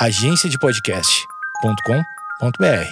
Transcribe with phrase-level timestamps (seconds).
[0.00, 2.88] agenciadepodcast.com.br.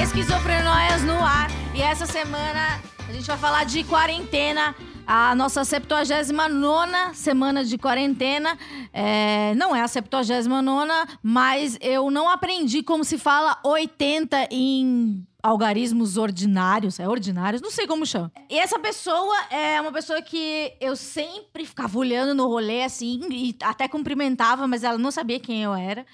[0.00, 1.50] Esquizofrenóias no ar.
[1.74, 4.76] E essa semana a gente vai falar de quarentena.
[5.06, 8.58] A nossa 79 semana de quarentena.
[8.98, 10.88] É, não é a 79,
[11.22, 16.98] mas eu não aprendi como se fala 80 em algarismos ordinários.
[16.98, 17.60] É ordinários?
[17.60, 18.32] Não sei como chama.
[18.48, 23.54] E essa pessoa é uma pessoa que eu sempre ficava olhando no rolê assim, e
[23.62, 26.06] até cumprimentava, mas ela não sabia quem eu era.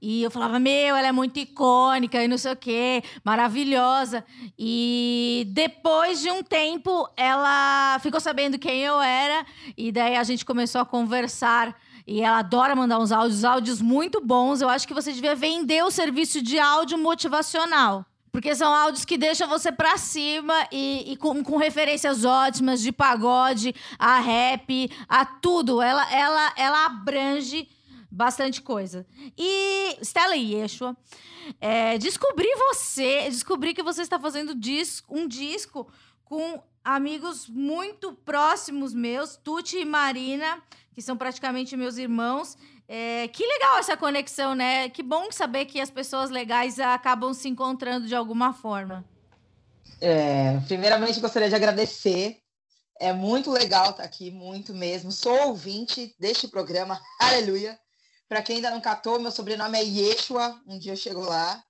[0.00, 4.24] E eu falava, meu, ela é muito icônica e não sei o quê, maravilhosa.
[4.58, 9.44] E depois de um tempo, ela ficou sabendo quem eu era,
[9.76, 11.76] e daí a gente começou a conversar.
[12.10, 14.60] E ela adora mandar uns áudios, áudios muito bons.
[14.60, 18.04] Eu acho que você devia vender o serviço de áudio motivacional.
[18.32, 22.90] Porque são áudios que deixam você pra cima e, e com, com, referências ótimas de
[22.90, 25.80] pagode, a rap, a tudo.
[25.80, 27.68] Ela, ela, ela abrange
[28.10, 29.06] bastante coisa.
[29.38, 30.96] E Stella Yeshua,
[31.60, 34.52] é, descobri você, descobri que você está fazendo
[35.08, 35.86] um disco
[36.24, 40.60] com amigos muito próximos meus, Tuti e Marina,
[41.00, 42.58] que são praticamente meus irmãos.
[42.86, 44.90] É, que legal essa conexão, né?
[44.90, 49.02] Que bom saber que as pessoas legais acabam se encontrando de alguma forma.
[49.98, 52.36] É, primeiramente, gostaria de agradecer.
[53.00, 55.10] É muito legal estar aqui, muito mesmo.
[55.10, 57.78] Sou ouvinte deste programa, aleluia.
[58.28, 61.62] Para quem ainda não catou, meu sobrenome é Yeshua, um dia eu chego lá.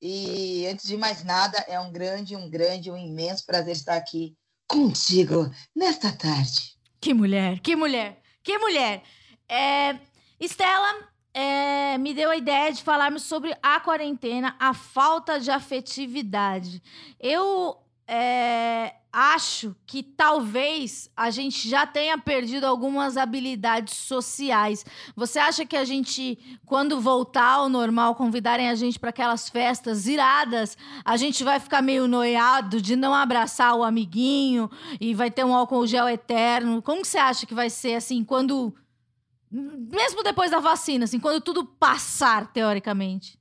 [0.00, 4.34] E antes de mais nada, é um grande, um grande, um imenso prazer estar aqui
[4.66, 6.78] contigo nesta tarde.
[7.00, 9.02] Que mulher, que mulher, que mulher.
[9.46, 9.98] É,
[10.40, 16.82] Estela é, me deu a ideia de falarmos sobre a quarentena, a falta de afetividade.
[17.20, 24.84] Eu é, acho que talvez a gente já tenha perdido algumas habilidades sociais.
[25.16, 30.06] Você acha que a gente, quando voltar ao normal, convidarem a gente para aquelas festas
[30.06, 34.70] iradas, a gente vai ficar meio noiado de não abraçar o amiguinho
[35.00, 36.82] e vai ter um álcool gel eterno?
[36.82, 38.74] Como você acha que vai ser assim quando
[39.50, 43.38] mesmo depois da vacina, assim, quando tudo passar, teoricamente?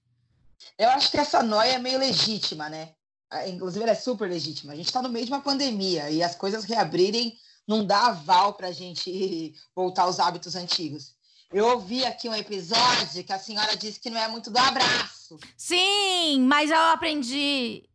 [0.77, 2.93] Eu acho que essa noia é meio legítima, né?
[3.29, 4.73] Ah, inclusive, ela é super legítima.
[4.73, 8.53] A gente está no meio de uma pandemia e as coisas reabrirem não dá aval
[8.53, 11.15] para a gente voltar aos hábitos antigos.
[11.51, 15.39] Eu ouvi aqui um episódio que a senhora disse que não é muito do abraço.
[15.55, 17.87] Sim, mas eu aprendi.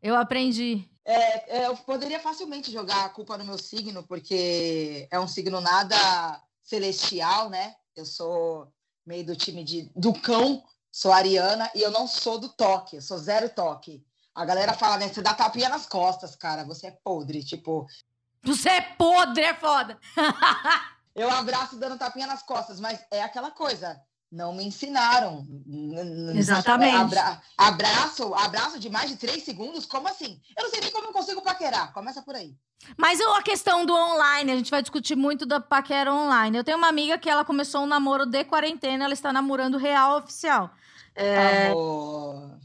[0.00, 0.88] Eu aprendi.
[1.04, 5.60] É, é, eu poderia facilmente jogar a culpa no meu signo, porque é um signo
[5.60, 5.96] nada
[6.62, 7.74] celestial, né?
[7.96, 8.72] Eu sou
[9.04, 13.02] meio do time de, do cão, sou ariana e eu não sou do toque, eu
[13.02, 14.04] sou zero toque.
[14.34, 15.08] A galera fala, né?
[15.08, 17.86] Você dá tapinha nas costas, cara, você é podre, tipo.
[18.42, 19.98] Você é podre, é foda.
[21.14, 25.44] eu abraço dando tapinha nas costas, mas é aquela coisa não me ensinaram.
[26.34, 26.96] Exatamente.
[26.96, 29.84] Abra abraço, abraço de mais de três segundos?
[29.84, 30.40] Como assim?
[30.56, 31.92] Eu não sei nem como eu consigo paquerar.
[31.92, 32.54] Começa por aí.
[32.96, 36.56] Mas a questão do online, a gente vai discutir muito da paquera online.
[36.56, 40.18] Eu tenho uma amiga que ela começou um namoro de quarentena, ela está namorando real
[40.18, 40.70] oficial.
[41.14, 41.68] É...
[41.68, 42.56] Amor,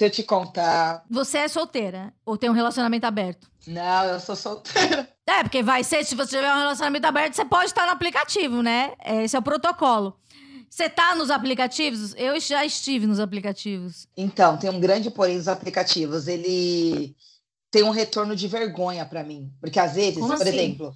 [0.00, 1.04] se eu te contar.
[1.10, 3.50] Você é solteira ou tem um relacionamento aberto?
[3.66, 5.08] Não, eu sou solteira.
[5.30, 8.64] É, porque vai ser, se você tiver um relacionamento aberto, você pode estar no aplicativo,
[8.64, 8.94] né?
[9.04, 10.18] Esse é o protocolo.
[10.68, 12.16] Você tá nos aplicativos?
[12.16, 14.08] Eu já estive nos aplicativos.
[14.16, 16.26] Então, tem um grande porém nos aplicativos.
[16.26, 17.14] Ele
[17.70, 19.52] tem um retorno de vergonha para mim.
[19.60, 20.48] Porque às vezes, Como por assim?
[20.48, 20.92] exemplo,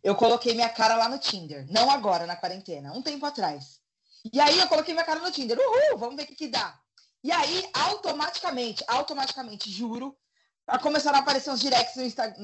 [0.00, 1.66] eu coloquei minha cara lá no Tinder.
[1.68, 3.80] Não agora, na quarentena, um tempo atrás.
[4.32, 5.58] E aí eu coloquei minha cara no Tinder.
[5.58, 6.78] Uhul, vamos ver o que, que dá.
[7.22, 10.16] E aí, automaticamente, automaticamente, juro,
[10.82, 12.34] começaram a aparecer uns directs no, Insta,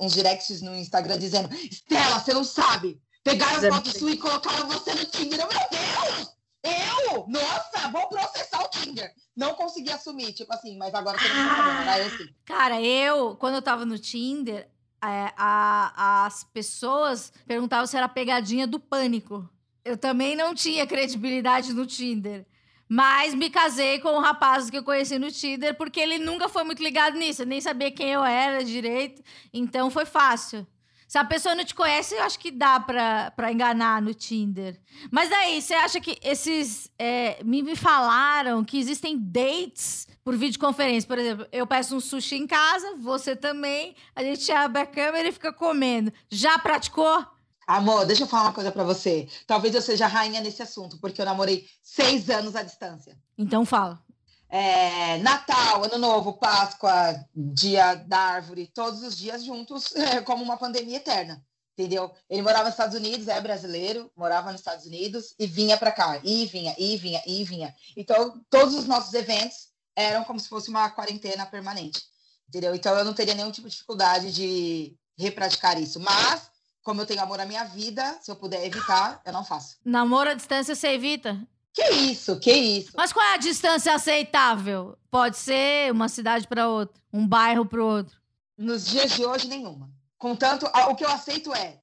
[0.00, 3.00] uns directs no Instagram dizendo: Estela, você não sabe.
[3.22, 5.38] Pegaram foto sua e colocaram você no Tinder.
[5.38, 6.40] Meu Deus!
[6.62, 7.26] Eu?
[7.26, 9.12] Nossa, vou processar o Tinder.
[9.36, 12.06] Não consegui assumir, tipo assim, mas agora você não tá né?
[12.06, 12.34] Eu sim.
[12.44, 14.68] Cara, eu, quando eu tava no Tinder,
[15.02, 19.48] é, a, as pessoas perguntavam se era pegadinha do pânico.
[19.84, 22.46] Eu também não tinha credibilidade no Tinder.
[22.92, 26.64] Mas me casei com um rapaz que eu conheci no Tinder, porque ele nunca foi
[26.64, 27.44] muito ligado nisso.
[27.44, 29.22] Nem sabia quem eu era direito.
[29.54, 30.66] Então foi fácil.
[31.06, 34.76] Se a pessoa não te conhece, eu acho que dá pra, pra enganar no Tinder.
[35.08, 36.90] Mas daí, você acha que esses.
[36.98, 41.06] É, me, me falaram que existem dates por videoconferência.
[41.06, 45.28] Por exemplo, eu peço um sushi em casa, você também, a gente abre a câmera
[45.28, 46.12] e fica comendo.
[46.28, 47.24] Já praticou?
[47.70, 49.28] Amor, deixa eu falar uma coisa para você.
[49.46, 53.16] Talvez eu seja rainha nesse assunto, porque eu namorei seis anos à distância.
[53.38, 54.02] Então fala.
[54.48, 60.56] É, Natal, Ano Novo, Páscoa, Dia da Árvore, todos os dias juntos, é, como uma
[60.56, 61.46] pandemia eterna,
[61.78, 62.10] entendeu?
[62.28, 66.20] Ele morava nos Estados Unidos, é brasileiro, morava nos Estados Unidos e vinha para cá,
[66.24, 67.72] e vinha, e vinha, e vinha.
[67.96, 72.02] Então, todos os nossos eventos eram como se fosse uma quarentena permanente,
[72.48, 72.74] entendeu?
[72.74, 76.50] Então, eu não teria nenhum tipo de dificuldade de repraticar isso, mas
[76.90, 79.76] como eu tenho amor à minha vida, se eu puder evitar, eu não faço.
[79.84, 81.40] Namoro à distância você evita?
[81.72, 82.90] Que isso, que isso.
[82.96, 84.98] Mas qual é a distância aceitável?
[85.08, 88.20] Pode ser uma cidade para outra, um bairro para outro.
[88.58, 89.88] Nos dias de hoje, nenhuma.
[90.18, 91.78] Contanto, o que eu aceito é,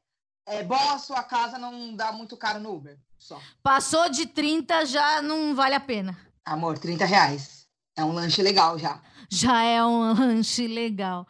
[0.45, 2.99] é bom a sua casa não dá muito caro no Uber.
[3.17, 3.39] Só.
[3.63, 6.19] Passou de 30, já não vale a pena.
[6.43, 7.65] Amor, 30 reais.
[7.95, 9.01] É um lanche legal já.
[9.29, 11.25] Já é um lanche legal.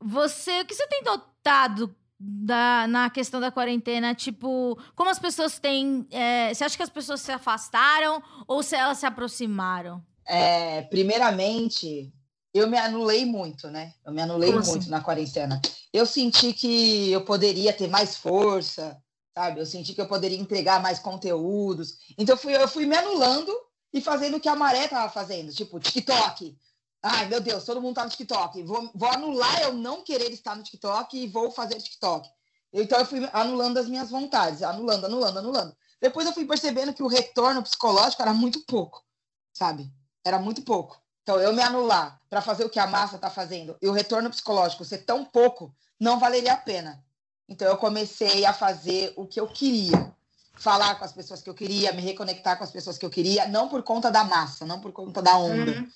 [0.00, 5.58] Você, o que você tem notado da, na questão da quarentena, tipo, como as pessoas
[5.58, 6.06] têm.
[6.10, 10.00] É, você acha que as pessoas se afastaram ou se elas se aproximaram?
[10.24, 12.12] É, primeiramente,
[12.54, 13.92] eu me anulei muito, né?
[14.06, 14.90] Eu me anulei como muito assim?
[14.90, 15.60] na quarentena.
[15.92, 18.96] Eu senti que eu poderia ter mais força,
[19.36, 19.60] sabe?
[19.60, 21.98] Eu senti que eu poderia entregar mais conteúdos.
[22.16, 23.52] Então, eu fui, eu fui me anulando
[23.92, 26.56] e fazendo o que a Maré tava fazendo, tipo, TikTok.
[27.02, 28.62] Ai, meu Deus, todo mundo tá no TikTok.
[28.62, 32.30] Vou, vou anular eu não querer estar no TikTok e vou fazer TikTok.
[32.72, 35.76] Então eu fui anulando as minhas vontades, anulando, anulando, anulando.
[36.00, 39.04] Depois eu fui percebendo que o retorno psicológico era muito pouco,
[39.52, 39.92] sabe?
[40.24, 41.00] Era muito pouco.
[41.22, 44.30] Então eu me anular para fazer o que a massa tá fazendo e o retorno
[44.30, 47.04] psicológico ser tão pouco, não valeria a pena.
[47.48, 50.14] Então eu comecei a fazer o que eu queria,
[50.54, 53.46] falar com as pessoas que eu queria, me reconectar com as pessoas que eu queria,
[53.48, 55.72] não por conta da massa, não por conta da onda.
[55.72, 55.88] Uhum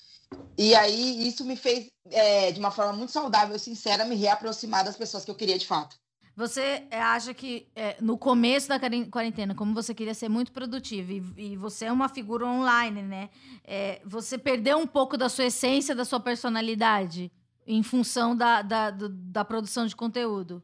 [0.59, 4.97] e aí isso me fez, é, de uma forma muito saudável, sincera, me reaproximar das
[4.97, 5.97] pessoas que eu queria de fato.
[6.35, 8.79] Você é, acha que é, no começo da
[9.11, 13.31] quarentena, como você queria ser muito produtivo e, e você é uma figura online, né?
[13.65, 17.33] É, você perdeu um pouco da sua essência, da sua personalidade
[17.67, 20.63] em função da, da, do, da produção de conteúdo?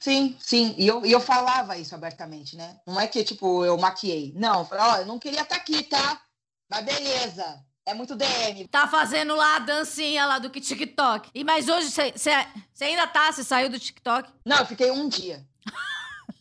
[0.00, 0.74] Sim, sim.
[0.78, 2.80] E eu, e eu falava isso abertamente, né?
[2.86, 4.32] Não é que, tipo, eu maquiei.
[4.34, 6.22] Não, eu falei, ó, eu não queria estar tá aqui, tá?
[6.70, 7.62] Mas beleza.
[7.84, 8.68] É muito DM.
[8.68, 11.30] Tá fazendo lá a dancinha lá do TikTok.
[11.34, 13.32] E mas hoje você ainda tá?
[13.32, 14.30] Você saiu do TikTok?
[14.44, 15.44] Não, eu fiquei um dia.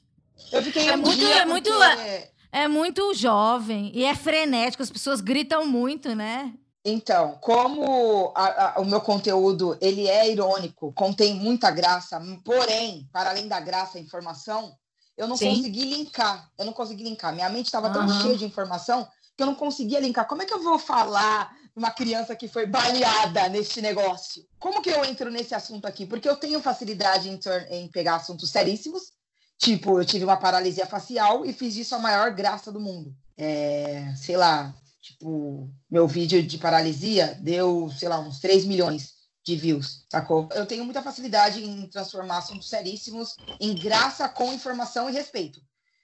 [0.51, 1.35] Eu fiquei é um muito, dia.
[1.38, 4.83] É muito, é, é muito jovem e é frenético.
[4.83, 6.53] As pessoas gritam muito, né?
[6.83, 13.29] Então, como a, a, o meu conteúdo ele é irônico, contém muita graça, porém, para
[13.29, 14.75] além da graça, informação,
[15.15, 15.55] eu não Sim.
[15.55, 16.51] consegui linkar.
[16.57, 17.33] Eu não consegui linkar.
[17.33, 19.07] Minha mente estava tão cheia de informação
[19.41, 20.27] que eu não conseguia linkar.
[20.27, 24.45] Como é que eu vou falar uma criança que foi baleada neste negócio?
[24.59, 26.05] Como que eu entro nesse assunto aqui?
[26.05, 27.39] Porque eu tenho facilidade em,
[27.71, 29.11] em pegar assuntos seríssimos.
[29.57, 33.15] Tipo, eu tive uma paralisia facial e fiz isso a maior graça do mundo.
[33.35, 39.13] É, sei lá, tipo, meu vídeo de paralisia deu, sei lá, uns 3 milhões
[39.44, 40.49] de views, sacou?
[40.51, 45.59] Eu tenho muita facilidade em transformar assuntos seríssimos em graça com informação e respeito.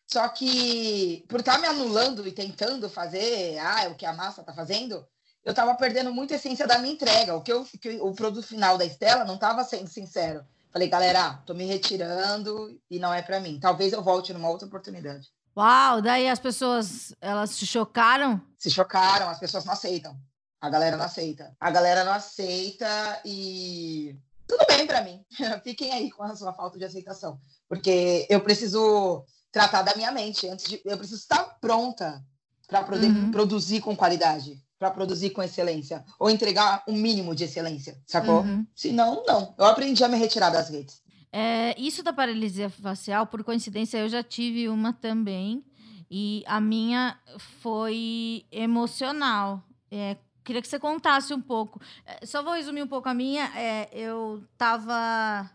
[0.08, 4.40] Só que, por estar tá me anulando e tentando fazer ah, o que a massa
[4.40, 5.06] está fazendo,
[5.44, 7.36] eu estava perdendo muita essência da minha entrega.
[7.36, 10.46] O que, eu, que o produto final da Estela não estava sendo sincero.
[10.72, 13.60] Falei, galera, tô me retirando e não é para mim.
[13.60, 15.28] Talvez eu volte numa outra oportunidade.
[15.58, 18.42] Uau, daí as pessoas, elas se chocaram?
[18.58, 20.18] Se chocaram, as pessoas não aceitam.
[20.62, 21.54] A galera não aceita.
[21.60, 24.16] A galera não aceita e
[24.48, 25.26] tudo bem para mim.
[25.64, 29.26] Fiquem aí com a sua falta de aceitação, porque eu preciso
[29.58, 30.48] tratar da minha mente.
[30.48, 32.24] Antes de, eu preciso estar pronta
[32.68, 33.32] para uhum.
[33.32, 38.42] produzir com qualidade, para produzir com excelência, ou entregar um mínimo de excelência, sacou?
[38.42, 38.66] Uhum.
[38.76, 39.56] Senão, não.
[39.58, 41.02] Eu aprendi a me retirar das redes.
[41.32, 45.64] É, isso da paralisia facial, por coincidência, eu já tive uma também.
[46.10, 47.20] E a minha
[47.62, 49.62] foi emocional.
[49.92, 51.82] É, queria que você contasse um pouco.
[52.06, 53.52] É, só vou resumir um pouco a minha.
[53.56, 55.50] É, eu tava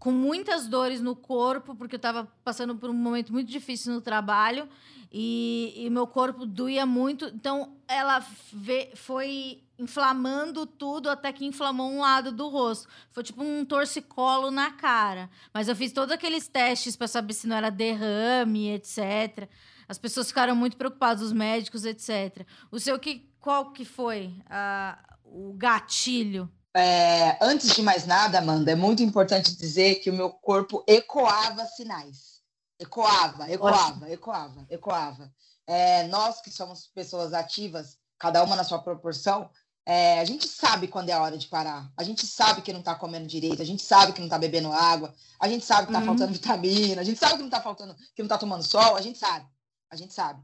[0.00, 4.00] com muitas dores no corpo, porque eu estava passando por um momento muito difícil no
[4.00, 4.66] trabalho
[5.12, 7.26] e, e meu corpo doía muito.
[7.26, 12.88] Então, ela vê, foi inflamando tudo até que inflamou um lado do rosto.
[13.12, 15.28] Foi tipo um torcicolo na cara.
[15.52, 19.50] Mas eu fiz todos aqueles testes para saber se não era derrame, etc.
[19.86, 22.46] As pessoas ficaram muito preocupadas, os médicos, etc.
[22.70, 26.50] O seu que qual que foi uh, o gatilho?
[26.76, 31.66] É, antes de mais nada, Amanda, é muito importante dizer que o meu corpo ecoava
[31.66, 32.40] sinais.
[32.78, 35.32] Ecoava, ecoava, ecoava, ecoava.
[35.66, 39.50] É, nós que somos pessoas ativas, cada uma na sua proporção,
[39.86, 41.90] É, a gente sabe quando é a hora de parar.
[41.96, 44.70] A gente sabe que não tá comendo direito, a gente sabe que não tá bebendo
[44.70, 46.06] água, a gente sabe que tá uhum.
[46.06, 49.00] faltando vitamina, a gente sabe que não tá faltando, que não tá tomando sol, a
[49.00, 49.46] gente sabe.
[49.90, 50.40] A gente sabe.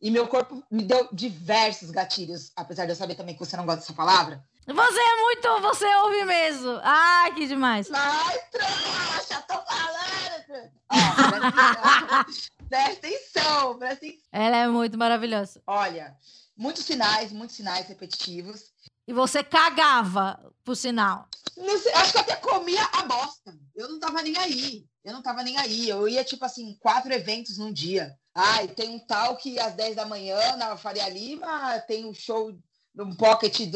[0.00, 3.66] E meu corpo me deu diversos gatilhos, apesar de eu saber também que você não
[3.66, 4.44] gosta dessa palavra.
[4.66, 6.80] Você é muito, você ouve mesmo.
[6.82, 7.90] Ai, que demais.
[7.92, 10.70] Ai, trouxa, tô falando.
[10.90, 12.24] Ó,
[12.68, 14.22] presta atenção, presta atenção.
[14.32, 15.62] Ela é muito maravilhosa.
[15.66, 16.16] Olha,
[16.56, 18.72] muitos sinais, muitos sinais repetitivos.
[19.06, 21.28] E você cagava, por sinal.
[21.54, 23.54] Sei, acho que eu até comia a bosta.
[23.74, 24.86] Eu não tava nem aí.
[25.04, 25.90] Eu não tava nem aí.
[25.90, 28.16] Eu ia, tipo assim, quatro eventos num dia.
[28.34, 32.50] Ai, tem um tal que às 10 da manhã na Faria Lima tem um show
[32.96, 33.68] um pocket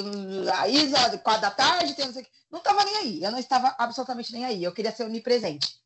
[0.45, 2.31] da Isa, quatro da tarde, tem não sei o que.
[2.51, 3.23] Não tava nem aí.
[3.23, 4.63] Eu não estava absolutamente nem aí.
[4.63, 5.79] Eu queria ser onipresente.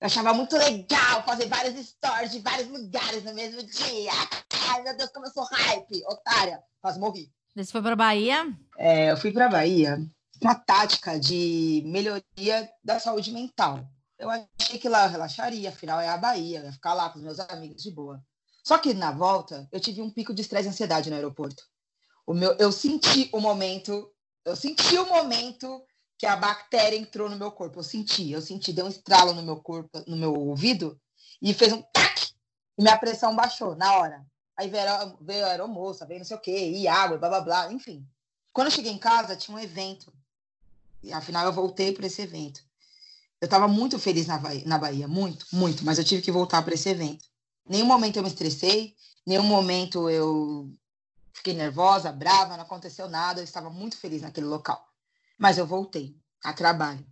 [0.00, 4.12] Eu achava muito legal fazer vários stories de vários lugares no mesmo dia.
[4.68, 6.62] Ai, meu Deus, como eu sou hype, otária.
[6.80, 7.30] Quase morri.
[7.54, 8.46] Você foi para Bahia?
[8.78, 9.98] É, eu fui para Bahia
[10.40, 13.86] com uma tática de melhoria da saúde mental.
[14.18, 17.18] Eu achei que lá eu relaxaria, afinal é a Bahia, eu ia ficar lá com
[17.18, 18.22] os meus amigos de boa.
[18.64, 21.62] Só que na volta, eu tive um pico de estresse e ansiedade no aeroporto.
[22.26, 24.10] O meu, eu senti o momento,
[24.44, 25.82] eu senti o momento
[26.18, 27.78] que a bactéria entrou no meu corpo.
[27.78, 31.00] Eu senti, eu senti, deu um estralo no meu corpo, no meu ouvido,
[31.40, 32.32] e fez um tac,
[32.76, 34.26] e minha pressão baixou na hora.
[34.56, 37.72] Aí veio, veio a aeromoça, veio não sei o quê, e água, blá blá blá,
[37.72, 38.06] enfim.
[38.52, 40.12] Quando eu cheguei em casa, tinha um evento.
[41.02, 42.62] E afinal eu voltei para esse evento.
[43.40, 46.60] Eu estava muito feliz na Bahia, na Bahia, muito, muito, mas eu tive que voltar
[46.62, 47.24] para esse evento.
[47.66, 48.94] Nenhum momento eu me estressei,
[49.26, 50.70] nenhum momento eu
[51.32, 54.86] fiquei nervosa, brava, não aconteceu nada, eu estava muito feliz naquele local.
[55.38, 57.04] Mas eu voltei a trabalho.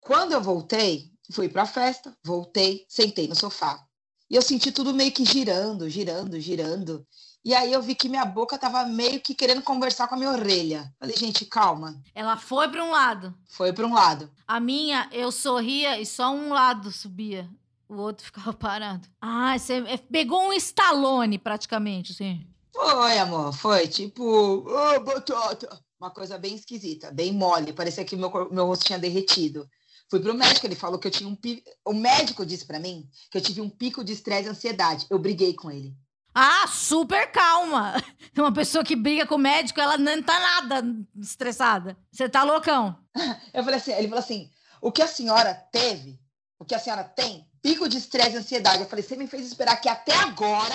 [0.00, 3.82] Quando eu voltei, fui para a festa, voltei, sentei no sofá.
[4.28, 7.06] E eu senti tudo meio que girando, girando, girando.
[7.44, 10.30] E aí eu vi que minha boca estava meio que querendo conversar com a minha
[10.30, 10.92] orelha.
[10.98, 12.02] Falei, gente, calma.
[12.14, 13.34] Ela foi para um lado.
[13.46, 14.30] Foi para um lado.
[14.46, 17.48] A minha, eu sorria e só um lado subia.
[17.86, 19.06] O outro ficava parado.
[19.20, 22.46] Ah, você é, pegou um Stallone praticamente, assim.
[22.74, 23.86] Foi, amor, foi.
[23.86, 25.80] Tipo, oh, batata.
[26.00, 27.72] Uma coisa bem esquisita, bem mole.
[27.72, 29.68] Parecia que meu, meu rosto tinha derretido.
[30.10, 31.62] Fui pro médico, ele falou que eu tinha um pico.
[31.84, 35.06] O médico disse para mim que eu tive um pico de estresse e ansiedade.
[35.08, 35.96] Eu briguei com ele.
[36.34, 37.94] Ah, super calma.
[38.36, 40.84] Uma pessoa que briga com o médico, ela não tá nada
[41.16, 41.96] estressada.
[42.10, 42.98] Você tá loucão.
[43.54, 44.50] Eu falei assim, ele falou assim:
[44.82, 46.20] o que a senhora teve,
[46.58, 48.82] o que a senhora tem, pico de estresse e ansiedade.
[48.82, 50.74] Eu falei, você me fez esperar aqui até agora.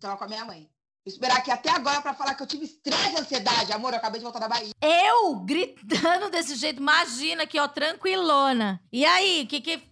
[0.00, 0.68] Tava com a minha mãe.
[1.06, 3.72] Esperar aqui até agora para falar que eu tive estresse e ansiedade.
[3.72, 4.72] Amor, eu acabei de voltar da Bahia.
[4.80, 8.80] Eu gritando desse jeito, imagina aqui, ó, tranquilona.
[8.90, 9.82] E aí, que que.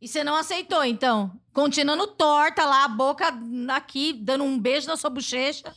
[0.00, 1.32] E você não aceitou, então?
[1.52, 3.32] Continuando torta lá, a boca
[3.70, 5.74] aqui, dando um beijo na sua bochecha.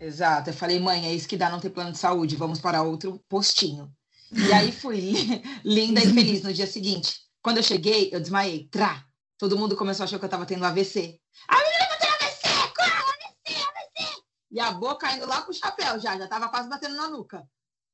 [0.00, 0.50] Exato.
[0.50, 2.34] Eu falei, mãe, é isso que dá não ter plano de saúde.
[2.36, 3.92] Vamos para outro postinho.
[4.32, 5.12] E aí fui
[5.64, 7.20] linda e feliz no dia seguinte.
[7.42, 8.68] Quando eu cheguei, eu desmaiei.
[8.70, 9.04] Trá!
[9.38, 11.20] Todo mundo começou a achar que eu tava tendo AVC.
[11.46, 12.72] A menina tá tendo AVC!
[12.74, 14.22] Corre, AVC, AVC!
[14.54, 17.44] E a boca indo lá pro chapéu já, já tava quase batendo na nuca.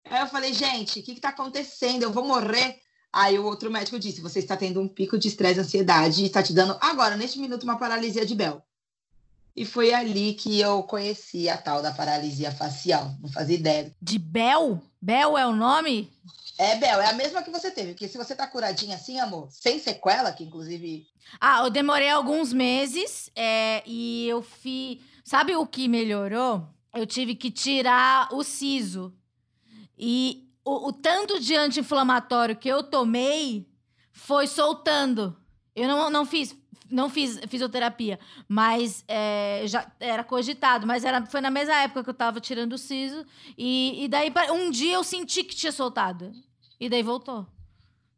[0.04, 2.02] Aí eu falei, gente, o que que tá acontecendo?
[2.02, 2.78] Eu vou morrer.
[3.10, 6.42] Aí o outro médico disse, você está tendo um pico de estresse ansiedade e está
[6.42, 8.62] te dando agora, neste minuto, uma paralisia de Bell.
[9.56, 13.10] E foi ali que eu conheci a tal da paralisia facial.
[13.22, 13.96] Não fazia ideia.
[14.00, 14.82] De Bell?
[15.00, 16.12] Bell é o nome?
[16.58, 19.48] É, Bel, é a mesma que você teve, porque se você tá curadinha assim, amor,
[19.50, 21.06] sem sequela, que inclusive.
[21.40, 24.98] Ah, eu demorei alguns meses é, e eu fiz.
[25.30, 26.66] Sabe o que melhorou?
[26.92, 29.14] Eu tive que tirar o siso.
[29.96, 33.70] E o, o tanto de anti-inflamatório que eu tomei
[34.12, 35.36] foi soltando.
[35.72, 36.56] Eu não, não fiz.
[36.90, 38.18] Não fiz fisioterapia,
[38.48, 42.72] mas é, já era cogitado, mas era, foi na mesma época que eu tava tirando
[42.72, 43.24] o siso.
[43.56, 46.32] E, e daí, um dia eu senti que tinha soltado.
[46.80, 47.46] E daí voltou.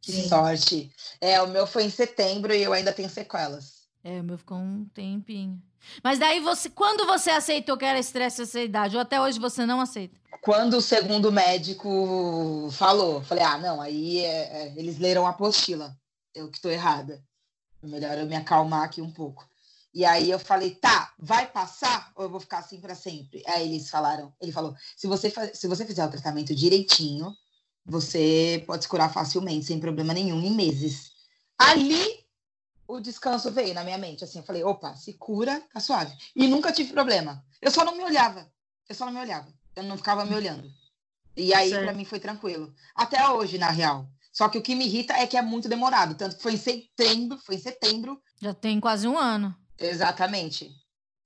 [0.01, 0.91] Que sorte.
[1.21, 3.72] É, o meu foi em setembro e eu ainda tenho sequelas.
[4.03, 5.61] É, o meu ficou um tempinho.
[6.03, 9.65] Mas daí você, quando você aceitou que era estresse e ansiedade, ou até hoje você
[9.65, 10.19] não aceita?
[10.41, 15.95] Quando o segundo médico falou, falei, ah, não, aí é, é, eles leram a apostila.
[16.35, 17.23] Eu que estou errada.
[17.81, 19.47] É melhor eu me acalmar aqui um pouco.
[19.93, 23.43] E aí eu falei, tá, vai passar ou eu vou ficar assim para sempre?
[23.47, 27.31] Aí eles falaram, ele falou, se você, se você fizer o tratamento direitinho,
[27.85, 31.11] você pode se curar facilmente, sem problema nenhum, em meses.
[31.59, 32.22] Ali,
[32.87, 36.15] o descanso veio na minha mente, assim, eu falei, opa, se cura, tá suave.
[36.35, 37.43] E nunca tive problema.
[37.61, 38.51] Eu só não me olhava,
[38.87, 40.69] eu só não me olhava, eu não ficava me olhando.
[41.35, 42.73] E aí, para mim, foi tranquilo.
[42.95, 44.07] Até hoje, na real.
[44.31, 46.15] Só que o que me irrita é que é muito demorado.
[46.15, 48.21] Tanto que foi em setembro, foi em setembro.
[48.41, 49.55] Já tem quase um ano.
[49.77, 50.71] Exatamente.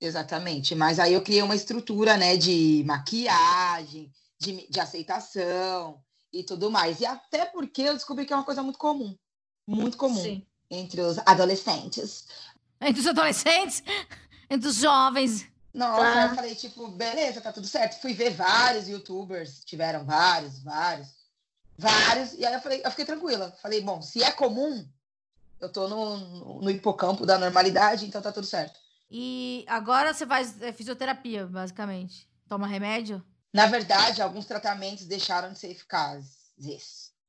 [0.00, 0.74] Exatamente.
[0.74, 7.00] Mas aí eu criei uma estrutura, né, de maquiagem, de, de aceitação e tudo mais.
[7.00, 9.16] E até porque eu descobri que é uma coisa muito comum.
[9.66, 10.46] Muito comum Sim.
[10.70, 12.26] Entre os adolescentes.
[12.80, 13.82] Entre os adolescentes?
[14.48, 15.46] Entre os jovens?
[15.72, 16.26] Nossa, ah.
[16.26, 18.00] eu falei, tipo, beleza, tá tudo certo.
[18.00, 21.08] Fui ver vários youtubers, tiveram vários, vários,
[21.76, 22.32] vários.
[22.34, 23.56] E aí eu falei, eu fiquei tranquila.
[23.62, 24.86] Falei, bom, se é comum,
[25.60, 28.78] eu tô no, no hipocampo da normalidade, então tá tudo certo.
[29.10, 32.28] E agora você faz é, fisioterapia, basicamente.
[32.48, 33.24] Toma remédio?
[33.52, 36.48] Na verdade, alguns tratamentos deixaram de ser eficazes.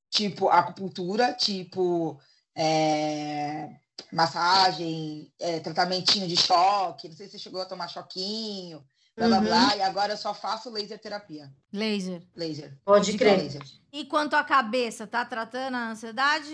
[0.09, 2.19] Tipo acupuntura, tipo
[2.61, 3.69] é,
[4.11, 7.07] massagem, é, tratamentinho de choque.
[7.07, 8.83] Não sei se você chegou a tomar choquinho,
[9.15, 9.43] blá blá uhum.
[9.45, 9.77] blá.
[9.77, 11.49] E agora eu só faço laser terapia.
[11.71, 12.21] Laser.
[12.35, 12.77] Laser.
[12.83, 13.37] Pode crer.
[13.37, 13.61] Laser.
[13.93, 16.53] E quanto à cabeça, tá tratando a ansiedade?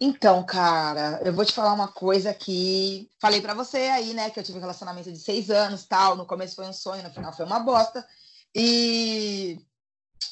[0.00, 4.40] Então, cara, eu vou te falar uma coisa que falei para você aí, né, que
[4.40, 6.16] eu tive um relacionamento de seis anos, tal.
[6.16, 8.04] No começo foi um sonho, no final foi uma bosta.
[8.52, 9.60] E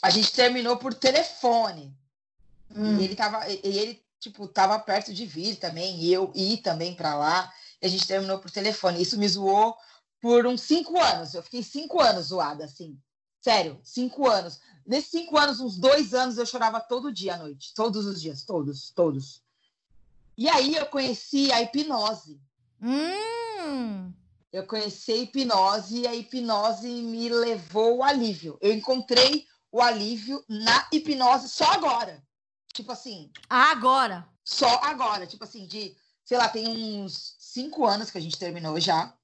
[0.02, 1.96] a gente terminou por telefone.
[2.74, 2.98] Hum.
[2.98, 6.94] E ele tava, e ele, tipo, tava perto de vir também, e eu ir também
[6.94, 7.52] para lá.
[7.80, 9.02] E a gente terminou por telefone.
[9.02, 9.76] Isso me zoou
[10.20, 11.34] por uns cinco anos.
[11.34, 12.98] Eu fiquei cinco anos zoada, assim.
[13.40, 14.60] Sério, cinco anos.
[14.86, 17.74] Nesses cinco anos, uns dois anos, eu chorava todo dia à noite.
[17.74, 19.42] Todos os dias, todos, todos.
[20.38, 22.40] E aí eu conheci a hipnose.
[22.80, 24.12] Hum
[24.52, 28.58] eu conheci a hipnose e a hipnose me levou ao alívio.
[28.60, 32.22] Eu encontrei o alívio na hipnose só agora.
[32.72, 33.30] Tipo assim.
[33.48, 34.26] Agora?
[34.44, 35.26] Só agora.
[35.26, 39.14] Tipo assim, de, sei lá, tem uns cinco anos que a gente terminou já.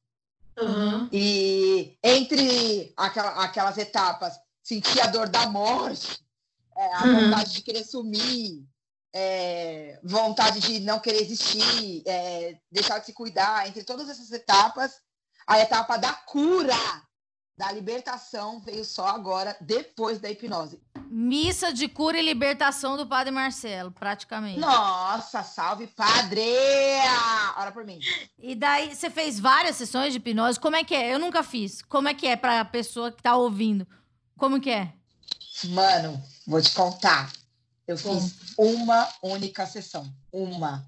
[0.61, 1.09] Uhum.
[1.13, 6.23] E entre aquela, aquelas etapas, sentir a dor da morte,
[6.77, 7.25] é, a uhum.
[7.25, 8.67] vontade de querer sumir,
[9.13, 15.01] é, vontade de não querer existir, é, deixar de se cuidar, entre todas essas etapas,
[15.47, 16.77] a etapa da cura,
[17.57, 20.81] da libertação, veio só agora, depois da hipnose.
[21.11, 24.61] Missa de cura e libertação do Padre Marcelo, praticamente.
[24.61, 26.43] Nossa, salve, Padre!
[27.57, 27.99] Ora por mim.
[28.39, 30.61] E daí, você fez várias sessões de hipnose.
[30.61, 31.15] Como é que é?
[31.15, 31.81] Eu nunca fiz.
[31.83, 33.87] Como é que é pra pessoa que tá ouvindo?
[34.37, 34.93] Como que é?
[35.65, 37.33] Mano, vou te contar.
[37.87, 40.07] Eu fiz uma única sessão.
[40.31, 40.87] Uma.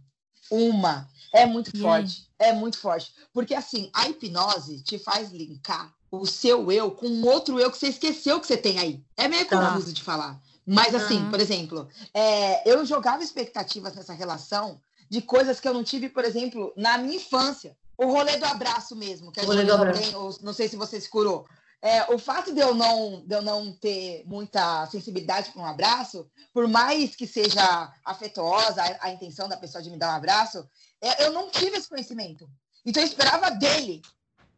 [0.50, 1.08] Uma.
[1.32, 2.28] É muito e forte.
[2.38, 2.48] Aí?
[2.48, 3.14] É muito forte.
[3.32, 7.88] Porque, assim, a hipnose te faz linkar o seu eu com outro eu que você
[7.88, 9.02] esqueceu que você tem aí.
[9.16, 9.58] É meio tá.
[9.58, 10.40] confuso de falar.
[10.66, 11.30] Mas, assim, uhum.
[11.30, 16.24] por exemplo, é, eu jogava expectativas nessa relação de coisas que eu não tive, por
[16.24, 17.76] exemplo, na minha infância.
[17.96, 21.00] O rolê do abraço mesmo, que a gente não tem, ou, não sei se você
[21.00, 21.46] se curou.
[21.82, 26.30] É, o fato de eu não, de eu não ter muita sensibilidade para um abraço,
[26.52, 30.68] por mais que seja afetuosa a, a, intenção da pessoa de me dar um abraço,
[31.00, 32.48] é, eu não tive esse conhecimento.
[32.84, 34.02] Então eu esperava dele,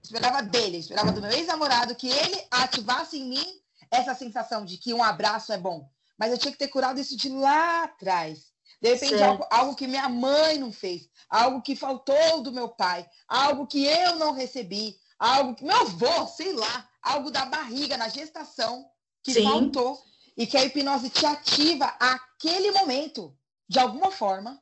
[0.02, 4.92] esperava dele, esperava do meu ex-namorado que ele ativasse em mim essa sensação de que
[4.92, 5.88] um abraço é bom.
[6.18, 8.52] Mas eu tinha que ter curado isso de lá atrás.
[8.80, 13.08] De repente, algo, algo, que minha mãe não fez, algo que faltou do meu pai,
[13.28, 18.08] algo que eu não recebi, algo que meu avô, sei lá, algo da barriga, na
[18.08, 18.84] gestação,
[19.22, 19.44] que Sim.
[19.44, 20.02] faltou.
[20.34, 23.36] E que a hipnose te ativa aquele momento,
[23.68, 24.60] de alguma forma,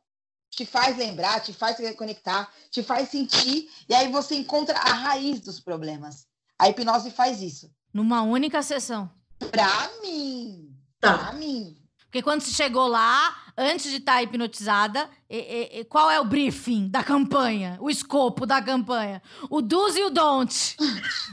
[0.50, 5.40] te faz lembrar, te faz reconectar, te faz sentir, e aí você encontra a raiz
[5.40, 6.26] dos problemas.
[6.58, 7.70] A hipnose faz isso.
[7.94, 9.10] Numa única sessão.
[9.50, 10.76] Pra mim.
[11.00, 11.16] Tá.
[11.16, 11.76] Pra mim.
[12.10, 16.24] Porque quando você chegou lá, antes de estar tá hipnotizada, e, e, qual é o
[16.24, 17.78] briefing da campanha?
[17.80, 19.22] O escopo da campanha?
[19.48, 20.76] O do's e o don't.
[20.80, 20.84] O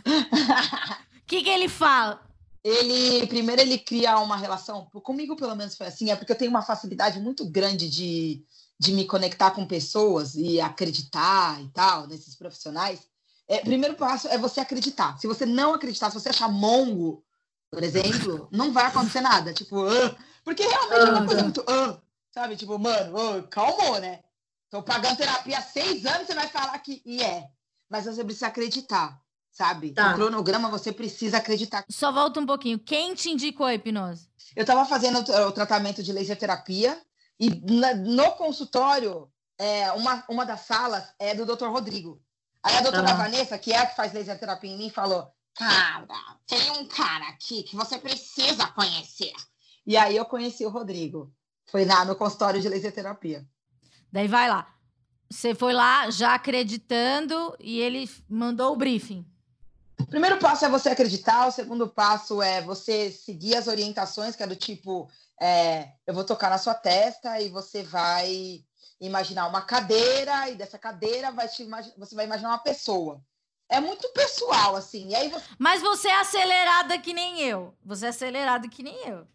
[1.26, 2.22] que, que ele fala?
[2.64, 6.52] Ele, primeiro, ele cria uma relação, comigo pelo menos foi assim, é porque eu tenho
[6.52, 8.44] uma facilidade muito grande de,
[8.80, 13.00] de me conectar com pessoas e acreditar e tal, nesses profissionais.
[13.48, 15.18] É, primeiro passo é você acreditar.
[15.18, 17.24] Se você não acreditar, se você achar mongo,
[17.72, 19.54] por exemplo, não vai acontecer nada.
[19.54, 21.62] Tipo, uh, porque realmente é uma coisa muito.
[21.62, 22.56] Uh, sabe?
[22.56, 24.22] Tipo, mano, uh, calmou, né?
[24.70, 27.02] Tô pagando terapia há seis anos, você vai falar que.
[27.06, 27.50] E é.
[27.90, 29.18] Mas você precisa acreditar,
[29.50, 29.92] sabe?
[29.92, 30.12] Tá.
[30.12, 31.86] O cronograma você precisa acreditar.
[31.90, 32.78] Só volta um pouquinho.
[32.78, 34.28] Quem te indicou a hipnose?
[34.56, 37.02] Eu tava fazendo o tratamento de laser terapia
[37.40, 41.68] e na, no consultório, é, uma, uma das salas é do Dr.
[41.68, 42.22] Rodrigo.
[42.64, 43.18] Aí a doutora uhum.
[43.18, 46.08] Vanessa, que é a que faz laser terapia em mim, falou: Cara,
[46.46, 49.34] tem um cara aqui que você precisa conhecer.
[49.86, 51.32] E aí eu conheci o Rodrigo.
[51.66, 53.46] Foi lá no consultório de laser terapia.
[54.12, 54.74] Daí vai lá.
[55.30, 59.26] Você foi lá já acreditando e ele mandou o briefing.
[60.00, 64.44] O primeiro passo é você acreditar, o segundo passo é você seguir as orientações, que
[64.44, 65.10] é do tipo,
[65.42, 68.64] é, eu vou tocar na sua testa e você vai
[69.00, 73.22] imaginar uma cadeira, e dessa cadeira vai te, você vai imaginar uma pessoa.
[73.70, 75.10] é muito pessoal, assim.
[75.10, 75.46] E aí você...
[75.60, 77.76] Mas você é acelerada que nem eu.
[77.86, 79.28] Você é acelerada que nem eu.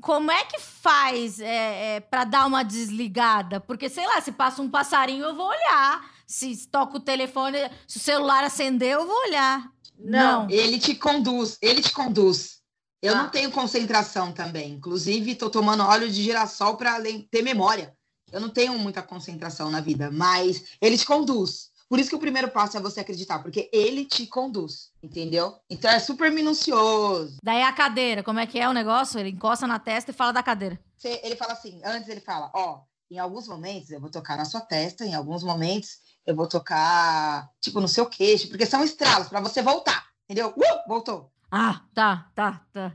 [0.00, 3.60] Como é que faz é, é, para dar uma desligada?
[3.60, 6.10] Porque, sei lá, se passa um passarinho, eu vou olhar.
[6.26, 9.70] Se toca o telefone, se o celular acender, eu vou olhar.
[9.98, 10.42] Não.
[10.42, 10.50] não.
[10.50, 12.55] Ele te conduz, ele te conduz.
[13.06, 13.22] Eu ah.
[13.22, 14.72] não tenho concentração também.
[14.72, 17.96] Inclusive, estou tomando óleo de girassol para ter memória.
[18.32, 21.70] Eu não tenho muita concentração na vida, mas ele te conduz.
[21.88, 25.56] Por isso que o primeiro passo é você acreditar, porque ele te conduz, entendeu?
[25.70, 27.36] Então é super minucioso.
[27.40, 29.20] Daí a cadeira, como é que é o negócio?
[29.20, 30.80] Ele encosta na testa e fala da cadeira.
[31.04, 34.60] Ele fala assim, antes ele fala, ó, em alguns momentos eu vou tocar na sua
[34.60, 39.40] testa, em alguns momentos eu vou tocar, tipo, no seu queixo, porque são estralos para
[39.40, 40.48] você voltar, entendeu?
[40.48, 41.30] Uh, voltou.
[41.50, 42.94] Ah, tá, tá, tá.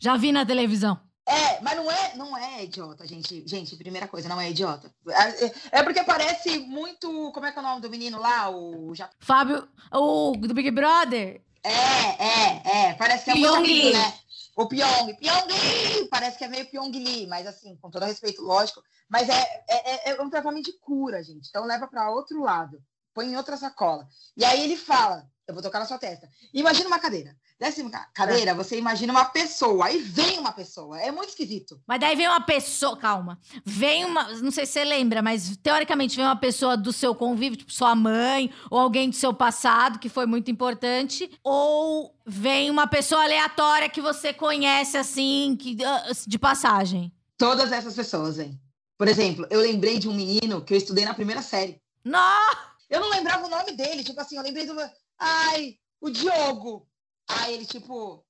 [0.00, 1.00] Já vi na televisão.
[1.28, 3.46] É, mas não é, não é idiota, gente.
[3.46, 4.90] Gente, primeira coisa, não é idiota.
[5.06, 7.30] É, é porque parece muito.
[7.32, 8.48] Como é que é o nome do menino lá?
[8.48, 11.42] O Fábio, o do Big Brother.
[11.62, 12.94] É, é, é.
[12.94, 14.14] Parece que é Pyong muito né?
[14.56, 15.14] O Pyong.
[15.16, 18.82] Pyong Parece que é meio Pyong Lee, mas assim, com todo respeito, lógico.
[19.06, 21.48] Mas é, é, é um tratamento de cura, gente.
[21.48, 22.82] Então leva para outro lado.
[23.12, 24.08] Põe em outra sacola.
[24.34, 26.26] E aí ele fala: Eu vou tocar na sua testa.
[26.54, 27.36] Imagina uma cadeira.
[27.58, 31.00] Décima cadeira, você imagina uma pessoa, aí vem uma pessoa.
[31.00, 31.80] É muito esquisito.
[31.84, 33.36] Mas daí vem uma pessoa, calma.
[33.64, 37.58] Vem uma, não sei se você lembra, mas teoricamente vem uma pessoa do seu convívio,
[37.58, 42.86] tipo sua mãe, ou alguém do seu passado que foi muito importante, ou vem uma
[42.86, 47.12] pessoa aleatória que você conhece assim, que, ah, de passagem.
[47.36, 48.56] Todas essas pessoas, hein?
[48.96, 51.80] Por exemplo, eu lembrei de um menino que eu estudei na primeira série.
[52.04, 52.56] Não!
[52.88, 54.74] Eu não lembrava o nome dele, tipo assim, eu lembrei do.
[55.18, 56.87] Ai, o Diogo.
[57.28, 58.24] Aí ele, tipo.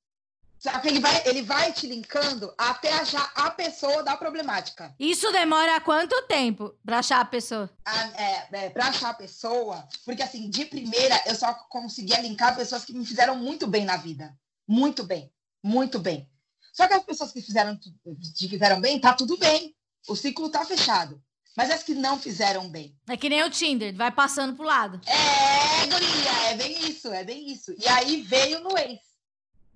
[0.59, 4.93] Só que ele vai, ele vai te linkando até achar a pessoa da problemática.
[4.99, 7.71] Isso demora quanto tempo para achar a pessoa?
[7.85, 12.57] Ah, é, é, para achar a pessoa, porque assim, de primeira eu só conseguia linkar
[12.57, 14.37] pessoas que me fizeram muito bem na vida.
[14.67, 15.33] Muito bem,
[15.63, 16.29] muito bem.
[16.73, 19.77] Só que as pessoas que fizeram, que fizeram bem, tá tudo bem.
[20.09, 21.23] O ciclo tá fechado.
[21.59, 22.95] Mas as que não fizeram bem.
[23.09, 25.01] É que nem o Tinder, vai passando pro lado.
[25.05, 27.75] É, guria, é bem isso, é bem isso.
[27.77, 29.01] E aí veio no ex.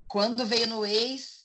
[0.07, 1.45] Quando veio no ex,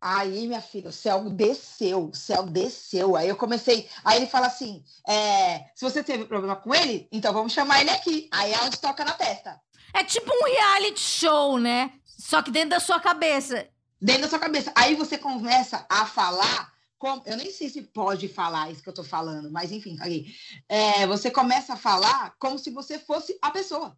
[0.00, 3.14] aí, minha filha, o céu desceu, o céu desceu.
[3.14, 3.86] Aí eu comecei.
[4.02, 7.90] Aí ele fala assim: é, se você teve problema com ele, então vamos chamar ele
[7.90, 8.30] aqui.
[8.32, 9.60] Aí é onde toca na testa.
[9.92, 11.92] É tipo um reality show, né?
[12.06, 13.68] Só que dentro da sua cabeça.
[14.00, 14.72] Dentro da sua cabeça.
[14.74, 18.94] Aí você começa a falar como, eu nem sei se pode falar isso que eu
[18.94, 20.34] tô falando, mas enfim, aí,
[20.68, 23.96] é, você começa a falar como se você fosse a pessoa.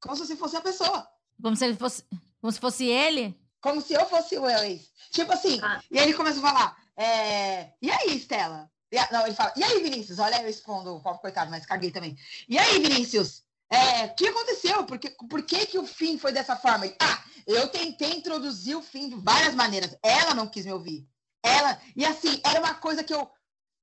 [0.00, 1.08] Como se você fosse a pessoa.
[1.42, 2.04] Como se ele fosse,
[2.40, 3.36] como se fosse ele?
[3.60, 4.90] Como se eu fosse o ex.
[5.10, 5.82] Tipo assim, ah.
[5.90, 8.70] e aí ele começa a falar, é, e aí, Stella?
[8.92, 10.18] E, não, ele fala, e aí, Vinícius?
[10.18, 12.16] Olha, eu expondo o pobre coitado, mas caguei também.
[12.48, 13.42] E aí, Vinícius?
[13.70, 14.84] É, o que aconteceu?
[14.84, 16.86] Por, que, por que, que o fim foi dessa forma?
[17.00, 19.96] Ah, eu tentei introduzir o fim de várias maneiras.
[20.02, 21.08] Ela não quis me ouvir.
[21.44, 23.30] Ela, e assim, era uma coisa que eu.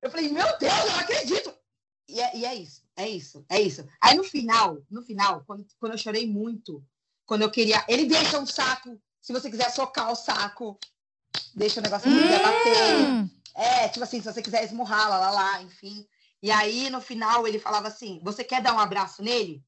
[0.01, 1.53] Eu falei, meu Deus, eu não acredito!
[2.09, 3.87] E é, e é isso, é isso, é isso.
[4.01, 6.83] Aí no final, no final, quando, quando eu chorei muito,
[7.25, 7.85] quando eu queria.
[7.87, 10.77] Ele deixa um saco, se você quiser socar o saco,
[11.55, 12.17] deixa o negócio hum.
[12.17, 13.31] bater.
[13.55, 16.05] É, tipo assim, se você quiser esmurrar, lá, lá, lá, enfim.
[16.41, 19.63] E aí, no final, ele falava assim: Você quer dar um abraço nele?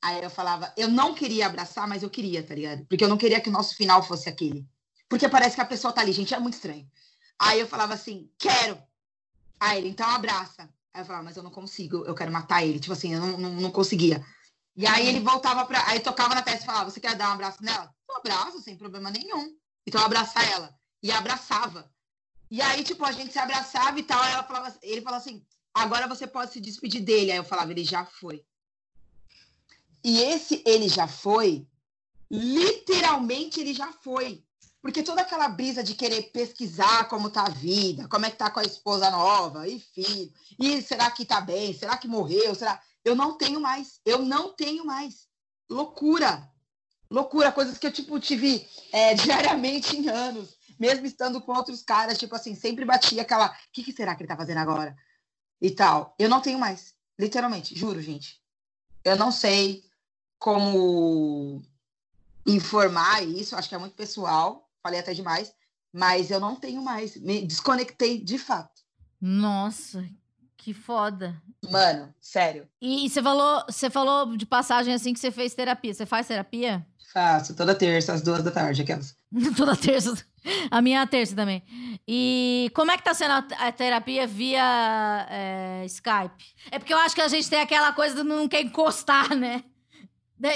[0.00, 2.86] Aí eu falava: Eu não queria abraçar, mas eu queria, tá ligado?
[2.86, 4.64] Porque eu não queria que o nosso final fosse aquele.
[5.08, 6.88] Porque parece que a pessoa tá ali, gente, é muito estranho.
[7.38, 8.80] Aí eu falava assim, quero.
[9.60, 10.68] Aí ele, então abraça.
[10.92, 12.80] Aí eu falava, mas eu não consigo, eu quero matar ele.
[12.80, 14.24] Tipo assim, eu não, não, não conseguia.
[14.76, 15.86] E aí ele voltava pra.
[15.88, 17.94] Aí tocava na testa e falava, você quer dar um abraço nela?
[18.10, 19.56] Um abraço, sem problema nenhum.
[19.86, 20.74] Então abraçar ela.
[21.02, 21.90] E abraçava.
[22.50, 24.22] E aí, tipo, a gente se abraçava e tal.
[24.24, 25.44] Ela falava, ele falava assim,
[25.74, 27.32] agora você pode se despedir dele.
[27.32, 28.44] Aí eu falava, ele já foi.
[30.04, 31.66] E esse ele já foi,
[32.30, 34.45] literalmente ele já foi.
[34.86, 38.48] Porque toda aquela brisa de querer pesquisar como tá a vida, como é que tá
[38.48, 41.74] com a esposa nova, e filho, e será que tá bem?
[41.74, 42.54] Será que morreu?
[42.54, 42.80] Será?
[43.04, 44.00] Eu não tenho mais.
[44.04, 45.26] Eu não tenho mais.
[45.68, 46.48] Loucura.
[47.10, 52.16] Loucura, coisas que eu tipo tive é, diariamente em anos, mesmo estando com outros caras,
[52.16, 54.96] tipo assim, sempre batia aquela, o que, que será que ele tá fazendo agora?
[55.60, 56.14] E tal.
[56.16, 58.40] Eu não tenho mais, literalmente, juro, gente.
[59.02, 59.82] Eu não sei
[60.38, 61.60] como
[62.46, 65.52] informar isso, acho que é muito pessoal, falei até demais,
[65.92, 67.16] mas eu não tenho mais.
[67.16, 68.82] Me desconectei de fato.
[69.20, 70.06] Nossa,
[70.56, 71.42] que foda.
[71.70, 72.68] Mano, sério.
[72.80, 75.92] E, você falou, você falou de passagem assim que você fez terapia.
[75.92, 76.86] Você faz terapia?
[77.12, 79.16] Faço, toda terça, às duas da tarde, aquelas.
[79.56, 80.14] toda terça.
[80.70, 81.64] A minha é a terça também.
[82.06, 86.54] E como é que tá sendo a, terapia via é, Skype?
[86.70, 89.64] É porque eu acho que a gente tem aquela coisa de não quer encostar, né?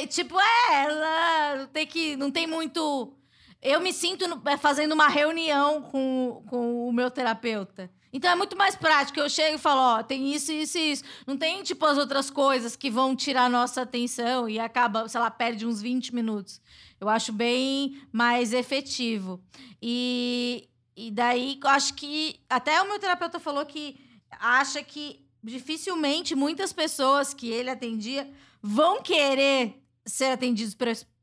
[0.09, 2.17] tipo, é, ela tem que.
[2.17, 3.17] Não tem muito.
[3.63, 7.91] Eu me sinto é, fazendo uma reunião com, com o meu terapeuta.
[8.13, 9.21] Então é muito mais prático.
[9.21, 11.05] Eu chego e falo, ó, tem isso, isso e isso.
[11.27, 15.31] Não tem, tipo, as outras coisas que vão tirar nossa atenção e acaba, sei lá,
[15.31, 16.61] perde uns 20 minutos.
[17.01, 19.41] Eu acho bem mais efetivo.
[19.81, 22.41] E, e daí, acho que.
[22.49, 23.99] Até o meu terapeuta falou que
[24.39, 28.31] acha que dificilmente muitas pessoas que ele atendia
[28.63, 30.77] vão querer ser atendidos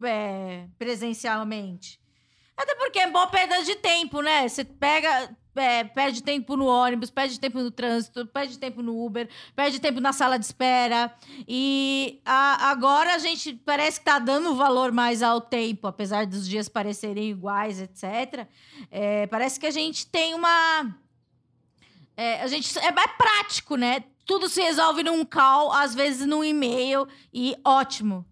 [0.04, 2.00] é, presencialmente.
[2.58, 4.50] Até porque é boa perda de tempo, né?
[4.50, 9.30] Você pega, é, perde tempo no ônibus, perde tempo no trânsito, perde tempo no Uber,
[9.56, 11.14] perde tempo na sala de espera.
[11.48, 16.48] E a, agora a gente parece que tá dando valor mais ao tempo, apesar dos
[16.48, 18.48] dias parecerem iguais, etc.
[18.90, 20.96] É, parece que a gente tem uma.
[22.16, 24.04] É, a gente é, é prático, né?
[24.26, 28.26] Tudo se resolve num call, às vezes num e-mail, e ótimo.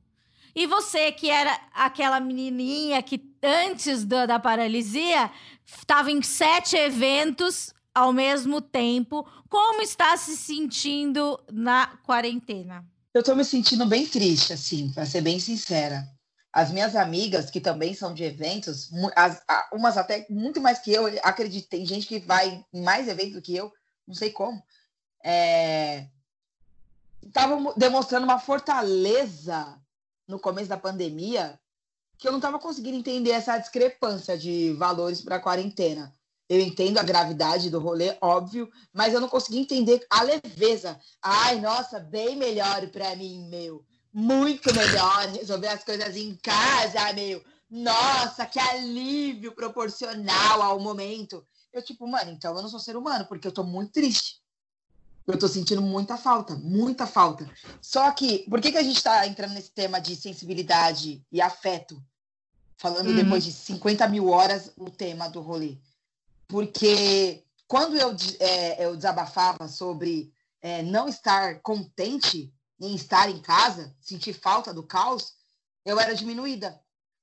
[0.55, 5.31] E você, que era aquela menininha que antes da, da paralisia
[5.65, 12.86] estava em sete eventos ao mesmo tempo, como está se sentindo na quarentena?
[13.13, 16.05] Eu estou me sentindo bem triste, assim, para ser bem sincera.
[16.51, 21.05] As minhas amigas, que também são de eventos, as, umas até muito mais que eu,
[21.23, 23.71] acredito, tem gente que vai em mais eventos do que eu,
[24.05, 24.62] não sei como,
[27.23, 29.79] estavam é, demonstrando uma fortaleza
[30.27, 31.58] no começo da pandemia
[32.17, 36.13] que eu não estava conseguindo entender essa discrepância de valores para a quarentena.
[36.47, 40.99] Eu entendo a gravidade do rolê, óbvio, mas eu não consegui entender a leveza.
[41.21, 43.84] Ai, nossa, bem melhor para mim, meu.
[44.13, 47.43] Muito melhor resolver as coisas em casa, meu.
[47.69, 51.45] Nossa, que alívio proporcional ao momento.
[51.73, 54.44] Eu, tipo, mano, então eu não sou ser humano, porque eu tô muito triste.
[55.27, 57.49] Eu tô sentindo muita falta, muita falta.
[57.81, 62.01] Só que, por que, que a gente está entrando nesse tema de sensibilidade e afeto?
[62.77, 63.15] Falando uhum.
[63.15, 65.77] depois de 50 mil horas o tema do rolê.
[66.47, 73.95] Porque quando eu, é, eu desabafava sobre é, não estar contente em estar em casa,
[73.99, 75.33] sentir falta do caos,
[75.83, 76.79] eu era diminuída.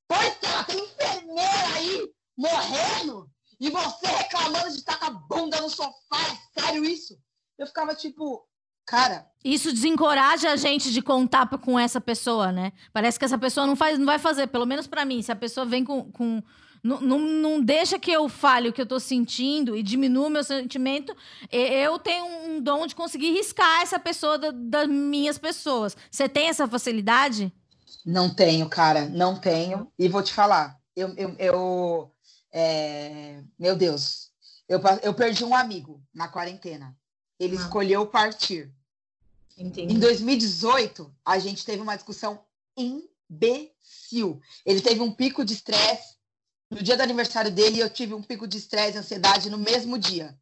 [0.09, 0.35] Pois
[0.67, 6.19] tem enfermeira aí morrendo e você reclamando de estar com a bunda no sofá.
[6.57, 7.17] É sério isso?
[7.63, 8.45] Eu ficava tipo,
[8.87, 9.27] cara.
[9.45, 12.73] Isso desencoraja a gente de contar com essa pessoa, né?
[12.93, 15.23] Parece que essa pessoa não, faz, não vai fazer, pelo menos para mim.
[15.23, 16.11] Se a pessoa vem com.
[16.13, 16.43] com
[16.83, 20.31] não, não, não, deixa que eu fale o que eu tô sentindo e diminua o
[20.31, 21.17] meu sentimento.
[21.51, 25.97] Eu tenho um dom de conseguir riscar essa pessoa da, das minhas pessoas.
[26.11, 27.53] Você tem essa facilidade?
[28.05, 29.93] Não tenho, cara, não tenho.
[29.97, 32.13] E vou te falar, eu, eu, eu
[32.53, 33.45] é...
[33.57, 34.33] meu Deus,
[34.69, 36.97] eu, eu perdi um amigo na quarentena.
[37.43, 37.61] Ele ah.
[37.61, 38.73] escolheu partir.
[39.59, 39.93] Entendi.
[39.95, 42.41] Em 2018, a gente teve uma discussão
[42.77, 44.41] imbecil.
[44.65, 46.15] Ele teve um pico de estresse.
[46.71, 49.99] No dia do aniversário dele, eu tive um pico de estresse e ansiedade no mesmo
[49.99, 50.39] dia.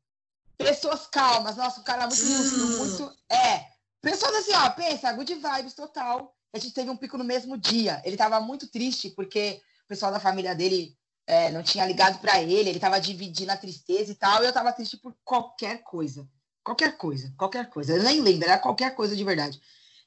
[0.57, 2.79] Pessoas calmas, nossa, o cara é muito lúcido, hum.
[2.79, 3.17] muito.
[3.31, 3.67] É.
[4.03, 6.37] Pessoas assim, ó, pensa, good vibes total.
[6.53, 8.01] A gente teve um pico no mesmo dia.
[8.05, 12.43] Ele tava muito triste porque o pessoal da família dele é, não tinha ligado para
[12.43, 16.29] ele, ele tava dividindo a tristeza e tal, e eu tava triste por qualquer coisa.
[16.63, 17.97] Qualquer coisa, qualquer coisa.
[17.97, 19.61] Eu nem lembro, era qualquer coisa de verdade.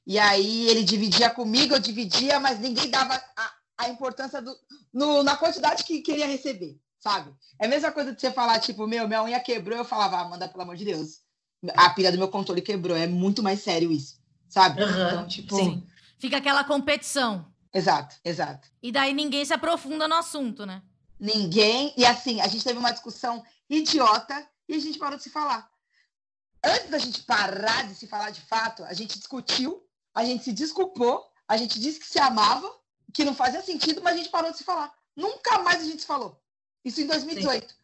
[0.05, 4.55] E aí ele dividia comigo, eu dividia, mas ninguém dava a, a importância do,
[4.93, 7.33] no, na quantidade que queria receber, sabe?
[7.59, 10.25] É a mesma coisa de você falar, tipo, meu, minha unha quebrou, eu falava, ah,
[10.25, 11.21] manda, pelo amor de Deus.
[11.75, 12.97] A pilha do meu controle quebrou.
[12.97, 14.83] É muito mais sério isso, sabe?
[14.83, 15.55] Uhum, então, tipo.
[15.55, 15.87] Sim.
[16.19, 17.45] Fica aquela competição.
[17.73, 18.67] Exato, exato.
[18.81, 20.81] E daí ninguém se aprofunda no assunto, né?
[21.17, 21.93] Ninguém.
[21.95, 25.72] E assim, a gente teve uma discussão idiota e a gente parou de se falar
[26.63, 30.53] antes da gente parar de se falar de fato, a gente discutiu, a gente se
[30.53, 32.71] desculpou, a gente disse que se amava,
[33.13, 34.93] que não fazia sentido, mas a gente parou de se falar.
[35.15, 36.41] Nunca mais a gente se falou.
[36.83, 37.69] Isso em 2018.
[37.69, 37.77] Sim.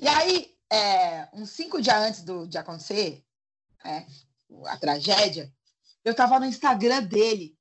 [0.00, 3.24] E aí, é, uns cinco dias antes do, de acontecer
[3.84, 4.06] é,
[4.66, 5.52] a tragédia,
[6.04, 7.56] eu tava no Instagram dele,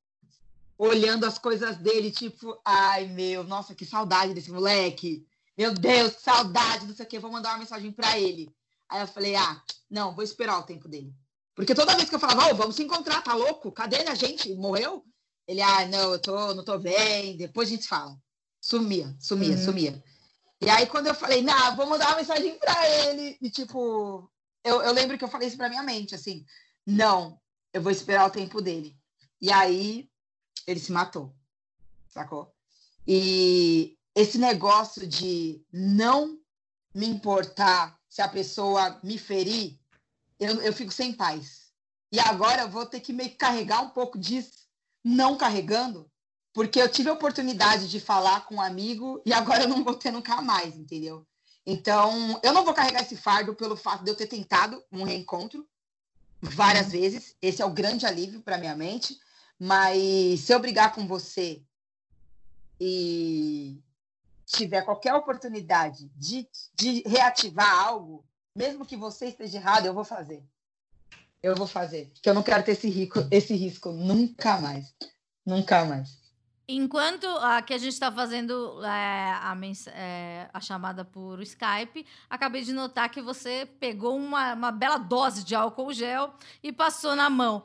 [0.77, 5.27] olhando as coisas dele, tipo, ai meu, nossa, que saudade desse moleque.
[5.57, 8.53] Meu Deus, que saudade, não sei o quê, vou mandar uma mensagem para ele.
[8.89, 11.13] Aí eu falei, ah, não, vou esperar o tempo dele.
[11.55, 13.71] Porque toda vez que eu falava, oh, vamos se encontrar, tá louco?
[13.71, 14.53] Cadê a gente?
[14.53, 15.03] Morreu?
[15.47, 18.15] Ele, ah, não, eu tô, não tô bem, depois a gente fala.
[18.61, 19.63] Sumia, sumia, uhum.
[19.63, 20.03] sumia.
[20.61, 24.29] E aí, quando eu falei, não, vou mandar uma mensagem pra ele, e tipo,
[24.63, 26.45] eu, eu lembro que eu falei isso pra minha mente, assim,
[26.85, 27.39] não,
[27.73, 28.97] eu vou esperar o tempo dele.
[29.41, 30.09] E aí,
[30.65, 31.33] ele se matou,
[32.09, 32.53] sacou?
[33.07, 36.37] E esse negócio de não
[36.93, 39.77] me importar se a pessoa me ferir,
[40.39, 41.67] eu, eu fico sem paz.
[42.11, 44.67] E agora eu vou ter que meio que carregar um pouco disso,
[45.03, 46.09] não carregando,
[46.53, 49.95] porque eu tive a oportunidade de falar com um amigo e agora eu não vou
[49.95, 51.25] ter nunca mais, entendeu?
[51.65, 55.67] Então, eu não vou carregar esse fardo pelo fato de eu ter tentado um reencontro
[56.41, 57.35] várias vezes.
[57.41, 59.19] Esse é o grande alívio para minha mente.
[59.59, 61.61] Mas se eu brigar com você
[62.79, 63.81] e
[64.47, 70.43] tiver qualquer oportunidade de, de reativar algo, mesmo que você esteja errado, eu vou fazer.
[71.43, 72.09] Eu vou fazer.
[72.13, 74.95] Porque eu não quero ter esse, rico, esse risco nunca mais.
[75.45, 76.17] Nunca mais.
[76.67, 79.57] Enquanto aqui a gente está fazendo é, a,
[79.93, 85.45] é, a, chamada por Skype, acabei de notar que você pegou uma, uma bela dose
[85.45, 87.63] de álcool gel e passou na mão.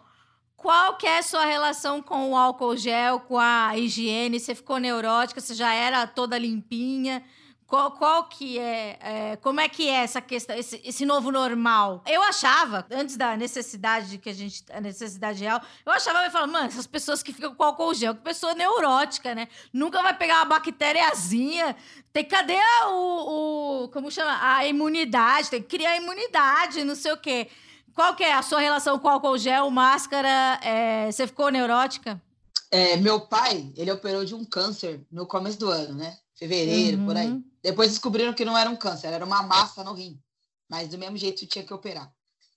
[0.62, 4.38] Qual que é a sua relação com o álcool gel, com a higiene?
[4.38, 5.40] Você ficou neurótica?
[5.40, 7.20] Você já era toda limpinha?
[7.66, 12.04] Qual, qual que é, é, Como é que é essa questão, esse, esse, novo normal?
[12.06, 14.62] Eu achava, antes da necessidade que a gente.
[14.70, 18.14] A necessidade real, eu achava, eu falava, mano, essas pessoas que ficam com álcool gel,
[18.14, 19.48] que pessoa neurótica, né?
[19.72, 21.74] Nunca vai pegar uma bactériazinha.
[22.12, 23.88] Tem cadê o, o.
[23.88, 24.38] Como chama?
[24.40, 27.48] A imunidade, tem que criar imunidade, não sei o quê.
[27.94, 30.58] Qual que é a sua relação com álcool gel, máscara?
[30.62, 32.20] É, você ficou neurótica?
[32.70, 36.18] É, meu pai, ele operou de um câncer no começo do ano, né?
[36.34, 37.06] Fevereiro, uhum.
[37.06, 37.28] por aí.
[37.28, 37.44] Uhum.
[37.62, 40.18] Depois descobriram que não era um câncer, era uma massa no rim.
[40.68, 42.10] Mas do mesmo jeito tinha que operar.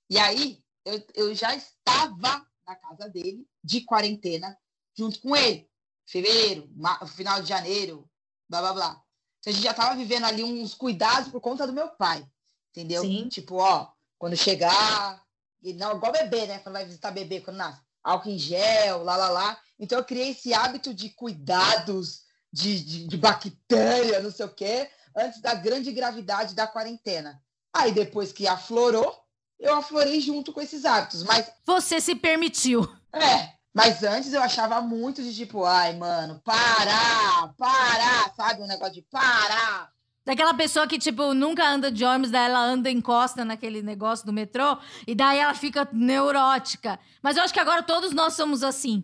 [0.09, 4.57] E aí, eu, eu já estava na casa dele, de quarentena,
[4.97, 5.69] junto com ele.
[6.07, 6.69] Fevereiro,
[7.07, 8.09] final de janeiro,
[8.47, 9.01] blá blá blá.
[9.39, 12.25] Então, a gente já estava vivendo ali uns cuidados por conta do meu pai.
[12.71, 13.01] Entendeu?
[13.01, 13.27] Sim.
[13.27, 15.24] Tipo, ó, quando chegar.
[15.65, 16.59] E não, igual bebê, né?
[16.59, 17.81] Quando vai visitar bebê quando nasce.
[18.03, 19.57] Álcool em gel, lá, lá, lá.
[19.79, 22.21] Então eu criei esse hábito de cuidados
[22.53, 27.41] de, de, de bactéria, não sei o quê, antes da grande gravidade da quarentena.
[27.73, 29.11] Aí depois que aflorou,
[29.59, 31.23] eu aflorei junto com esses hábitos.
[31.23, 31.51] Mas.
[31.65, 32.87] Você se permitiu.
[33.11, 38.61] É, mas antes eu achava muito de tipo, ai, mano, parar, parar, sabe?
[38.61, 39.94] Um negócio de parar.
[40.25, 44.33] Daquela pessoa que, tipo, nunca anda de ônibus, daí ela anda encosta naquele negócio do
[44.33, 46.99] metrô, e daí ela fica neurótica.
[47.21, 49.03] Mas eu acho que agora todos nós somos assim.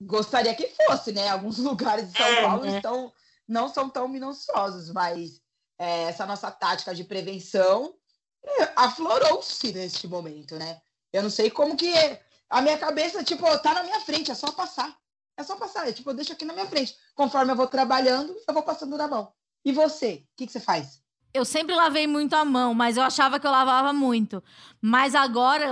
[0.00, 1.28] Gostaria que fosse, né?
[1.28, 2.76] Alguns lugares de São é, Paulo né?
[2.76, 3.12] estão,
[3.46, 5.42] não são tão minuciosos, mas
[5.78, 7.94] é, essa nossa tática de prevenção
[8.42, 10.80] é, aflorou-se neste momento, né?
[11.12, 11.92] Eu não sei como que
[12.48, 14.96] a minha cabeça, tipo, tá na minha frente, é só passar.
[15.36, 16.96] É só passar, é, tipo, eu deixo aqui na minha frente.
[17.14, 19.32] Conforme eu vou trabalhando, eu vou passando na mão.
[19.64, 21.02] E você, o que, que você faz?
[21.32, 24.42] Eu sempre lavei muito a mão, mas eu achava que eu lavava muito.
[24.80, 25.68] Mas agora,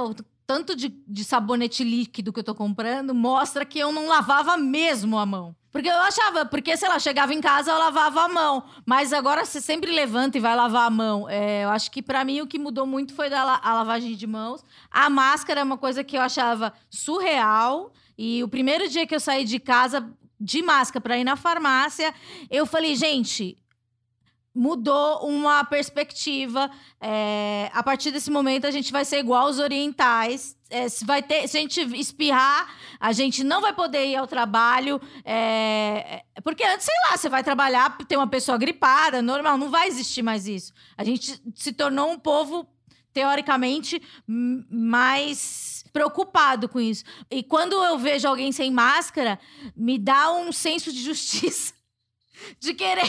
[0.46, 5.18] tanto de, de sabonete líquido que eu tô comprando mostra que eu não lavava mesmo
[5.18, 5.54] a mão.
[5.70, 8.64] Porque eu achava, porque, sei lá, chegava em casa, eu lavava a mão.
[8.84, 11.28] Mas agora você sempre levanta e vai lavar a mão.
[11.28, 14.26] É, eu acho que para mim o que mudou muito foi da, a lavagem de
[14.26, 14.62] mãos.
[14.90, 17.90] A máscara é uma coisa que eu achava surreal.
[18.18, 20.06] E o primeiro dia que eu saí de casa
[20.38, 22.12] de máscara para ir na farmácia,
[22.50, 23.56] eu falei, gente,
[24.54, 26.70] mudou uma perspectiva.
[27.00, 30.56] É, a partir desse momento, a gente vai ser igual aos orientais.
[30.68, 34.26] É, se, vai ter, se a gente espirrar, a gente não vai poder ir ao
[34.26, 35.00] trabalho.
[35.24, 39.88] É, porque antes, sei lá, você vai trabalhar, tem uma pessoa gripada, normal, não vai
[39.88, 40.72] existir mais isso.
[40.96, 42.66] A gente se tornou um povo,
[43.12, 47.04] teoricamente, mais preocupado com isso.
[47.30, 49.38] E quando eu vejo alguém sem máscara,
[49.76, 51.74] me dá um senso de justiça.
[52.58, 53.08] De querer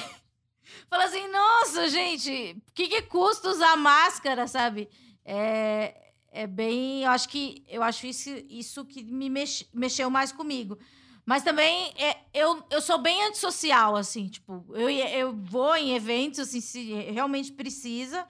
[0.93, 4.88] Fala assim, nossa, gente, o que, que custa usar máscara, sabe?
[5.25, 7.01] É, é bem.
[7.01, 10.77] Eu acho que eu acho isso, isso que me mex, mexeu mais comigo.
[11.25, 16.38] Mas também é, eu, eu sou bem antissocial, assim, tipo, eu, eu vou em eventos,
[16.41, 18.27] assim, se realmente precisa.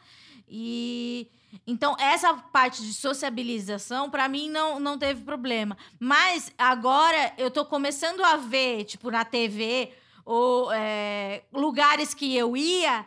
[0.48, 1.30] E
[1.68, 5.78] então, essa parte de sociabilização, para mim, não, não teve problema.
[6.00, 9.92] Mas agora eu tô começando a ver, tipo, na TV,
[10.26, 13.06] ou é, lugares que eu ia,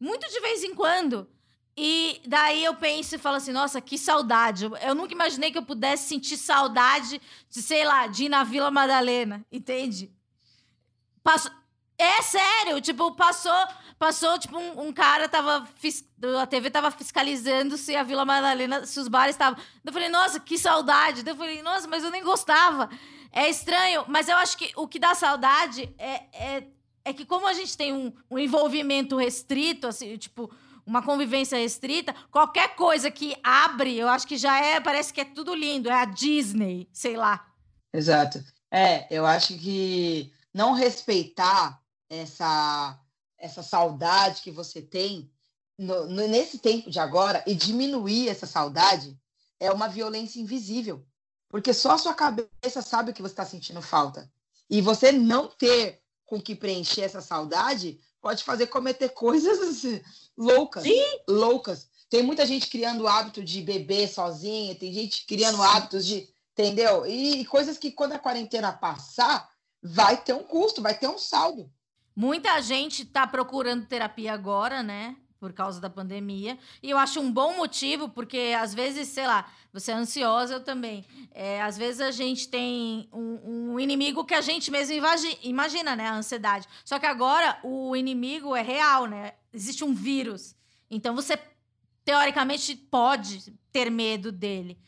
[0.00, 1.28] muito de vez em quando.
[1.76, 4.64] E daí eu penso e falo assim, nossa, que saudade.
[4.64, 8.70] Eu nunca imaginei que eu pudesse sentir saudade de, sei lá, de ir na Vila
[8.70, 10.10] Madalena, entende?
[11.22, 11.50] Passo...
[11.98, 13.66] É sério, tipo, passou,
[13.98, 15.66] passou, tipo, um, um cara tava.
[16.42, 19.58] A TV tava fiscalizando se a Vila Madalena, se os bares estavam.
[19.82, 21.22] Eu falei, nossa, que saudade.
[21.26, 22.90] Eu falei, nossa, mas eu nem gostava.
[23.36, 26.66] É estranho, mas eu acho que o que dá saudade é, é,
[27.04, 30.50] é que, como a gente tem um, um envolvimento restrito, assim, tipo,
[30.86, 35.24] uma convivência restrita, qualquer coisa que abre, eu acho que já é, parece que é
[35.26, 37.46] tudo lindo, é a Disney, sei lá.
[37.92, 38.42] Exato.
[38.70, 41.78] É, eu acho que não respeitar
[42.08, 42.98] essa,
[43.36, 45.30] essa saudade que você tem
[45.78, 49.14] no, no, nesse tempo de agora e diminuir essa saudade
[49.60, 51.04] é uma violência invisível.
[51.48, 54.30] Porque só a sua cabeça sabe o que você está sentindo falta.
[54.68, 59.82] E você não ter com que preencher essa saudade pode fazer cometer coisas
[60.36, 60.82] loucas.
[60.82, 61.20] Sim.
[61.28, 61.88] Loucas.
[62.10, 65.64] Tem muita gente criando o hábito de beber sozinha, tem gente criando Sim.
[65.64, 66.28] hábitos de.
[66.52, 67.06] Entendeu?
[67.06, 69.46] E, e coisas que quando a quarentena passar,
[69.82, 71.70] vai ter um custo, vai ter um saldo.
[72.14, 75.16] Muita gente está procurando terapia agora, né?
[75.38, 76.58] Por causa da pandemia.
[76.82, 80.64] E eu acho um bom motivo, porque às vezes, sei lá, você é ansiosa, eu
[80.64, 81.04] também.
[81.32, 84.94] É, às vezes a gente tem um, um, inimigo que a gente mesmo
[85.42, 86.08] imagina, né?
[86.08, 86.66] A ansiedade.
[86.82, 89.34] Só que agora o inimigo é real, né?
[89.52, 90.56] Existe um vírus.
[90.90, 91.38] Então você,
[92.06, 94.78] teoricamente, pode ter medo dele.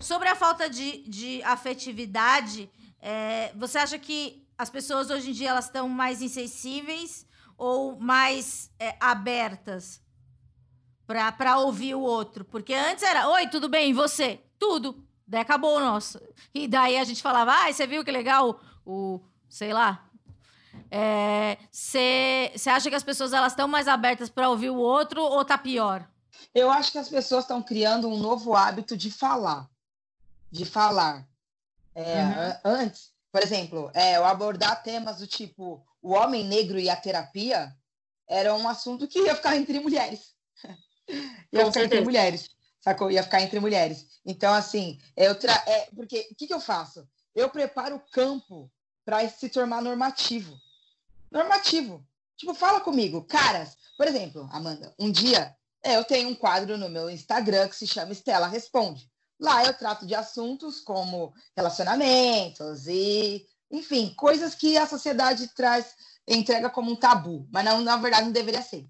[0.00, 2.68] Sobre a falta de, de afetividade,
[3.00, 7.24] é, você acha que as pessoas hoje em dia elas estão mais insensíveis
[7.56, 10.01] ou mais é, abertas
[11.36, 12.44] para ouvir o outro?
[12.44, 14.40] Porque antes era, oi, tudo bem, e você?
[14.58, 15.04] Tudo.
[15.26, 16.20] Daí acabou o nosso.
[16.54, 20.04] E daí a gente falava, ah, você viu que legal o, sei lá.
[21.70, 25.44] Você é, acha que as pessoas elas estão mais abertas para ouvir o outro ou
[25.44, 26.06] tá pior?
[26.54, 29.70] Eu acho que as pessoas estão criando um novo hábito de falar.
[30.50, 31.26] De falar.
[31.94, 32.56] É, uhum.
[32.64, 37.74] Antes, por exemplo, é, eu abordar temas do tipo o homem negro e a terapia
[38.28, 40.31] era um assunto que ia ficar entre mulheres.
[41.52, 42.50] Ia ficar entre mulheres,
[42.80, 43.10] sacou?
[43.10, 44.06] Ia ficar entre mulheres.
[44.24, 45.52] Então, assim, eu tra...
[45.66, 47.06] é, porque o que, que eu faço?
[47.34, 48.70] Eu preparo o campo
[49.04, 50.56] para se tornar normativo.
[51.30, 52.06] Normativo.
[52.36, 53.76] Tipo, fala comigo, caras.
[53.96, 57.86] Por exemplo, Amanda, um dia é, eu tenho um quadro no meu Instagram que se
[57.86, 59.10] chama Estela Responde.
[59.40, 65.96] Lá eu trato de assuntos como relacionamentos e, enfim, coisas que a sociedade traz,
[66.28, 68.88] entrega como um tabu, mas não, na verdade não deveria ser.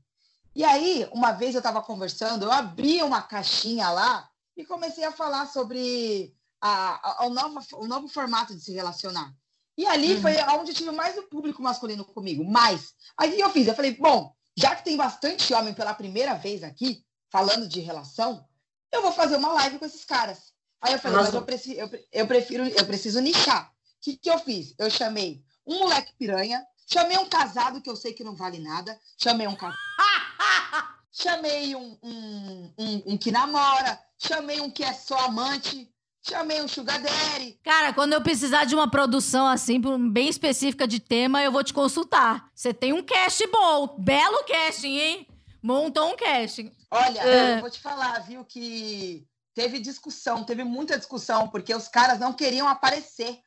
[0.54, 5.12] E aí, uma vez eu estava conversando, eu abri uma caixinha lá e comecei a
[5.12, 9.34] falar sobre a, a, o, novo, o novo formato de se relacionar.
[9.76, 10.20] E ali uhum.
[10.20, 12.94] foi onde tive mais o público masculino comigo, mais.
[13.16, 13.66] Aí eu fiz?
[13.66, 18.46] Eu falei, bom, já que tem bastante homem pela primeira vez aqui, falando de relação,
[18.92, 20.52] eu vou fazer uma live com esses caras.
[20.82, 21.32] Aí eu falei, Nossa.
[21.32, 23.68] mas eu, preciso, eu, eu, prefiro, eu preciso nichar.
[23.68, 23.72] O
[24.02, 24.74] que, que eu fiz?
[24.78, 26.62] Eu chamei um moleque piranha,
[26.92, 29.78] chamei um casado que eu sei que não vale nada, chamei um casado.
[31.10, 35.90] chamei um, um, um, um, que namora, chamei um que é só amante,
[36.22, 37.58] chamei um sugar daddy.
[37.64, 39.80] Cara, quando eu precisar de uma produção assim,
[40.10, 42.50] bem específica de tema, eu vou te consultar.
[42.54, 45.26] Você tem um cast bom, belo casting, hein?
[45.62, 46.70] Montou um casting.
[46.90, 47.56] Olha, é.
[47.56, 52.34] eu vou te falar, viu, que teve discussão, teve muita discussão, porque os caras não
[52.34, 53.38] queriam aparecer.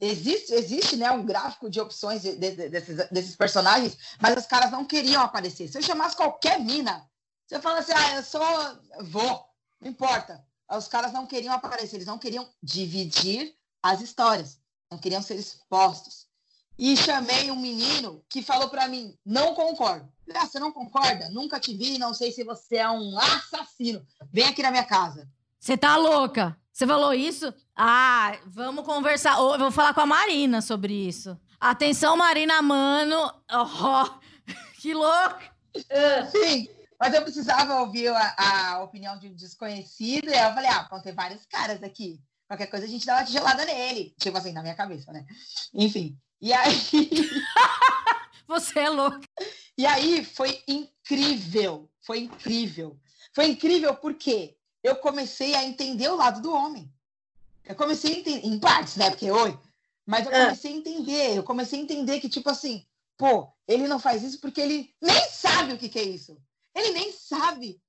[0.00, 4.70] Existe, existe né, um gráfico de opções de, de, desses, desses personagens, mas os caras
[4.70, 5.68] não queriam aparecer.
[5.68, 7.08] Se eu chamasse qualquer mina,
[7.46, 8.42] você fala assim, ah, eu sou.
[9.04, 9.44] Vou,
[9.80, 10.44] não importa.
[10.70, 14.58] Os caras não queriam aparecer, eles não queriam dividir as histórias,
[14.90, 16.26] não queriam ser expostos.
[16.78, 20.12] E chamei um menino que falou para mim: não concordo.
[20.34, 21.28] Ah, você não concorda?
[21.30, 24.04] Nunca te vi, não sei se você é um assassino.
[24.30, 25.30] Vem aqui na minha casa.
[25.58, 26.58] Você tá louca?
[26.72, 27.54] Você falou isso?
[27.76, 29.36] Ah, vamos conversar.
[29.38, 31.38] Eu vou falar com a Marina sobre isso.
[31.60, 33.30] Atenção, Marina Mano.
[33.52, 34.08] Oh,
[34.80, 35.42] que louco!
[36.30, 36.68] Sim,
[36.98, 40.30] mas eu precisava ouvir a, a opinião de um desconhecido.
[40.30, 42.18] E aí eu falei: ah, vão ter vários caras aqui.
[42.48, 44.14] Qualquer coisa a gente dá uma tigelada nele.
[44.18, 45.26] Tipo assim, na minha cabeça, né?
[45.74, 46.18] Enfim.
[46.40, 46.72] E aí.
[48.48, 49.20] Você é louco.
[49.76, 51.90] E aí foi incrível.
[52.00, 52.98] Foi incrível.
[53.34, 56.90] Foi incrível porque eu comecei a entender o lado do homem.
[57.66, 59.10] Eu comecei a entender, em partes, né?
[59.10, 59.58] Porque oi.
[60.06, 60.44] Mas eu é.
[60.44, 61.36] comecei a entender.
[61.36, 62.86] Eu comecei a entender que, tipo assim,
[63.16, 66.36] pô, ele não faz isso porque ele nem sabe o que, que é isso.
[66.74, 67.80] Ele nem sabe.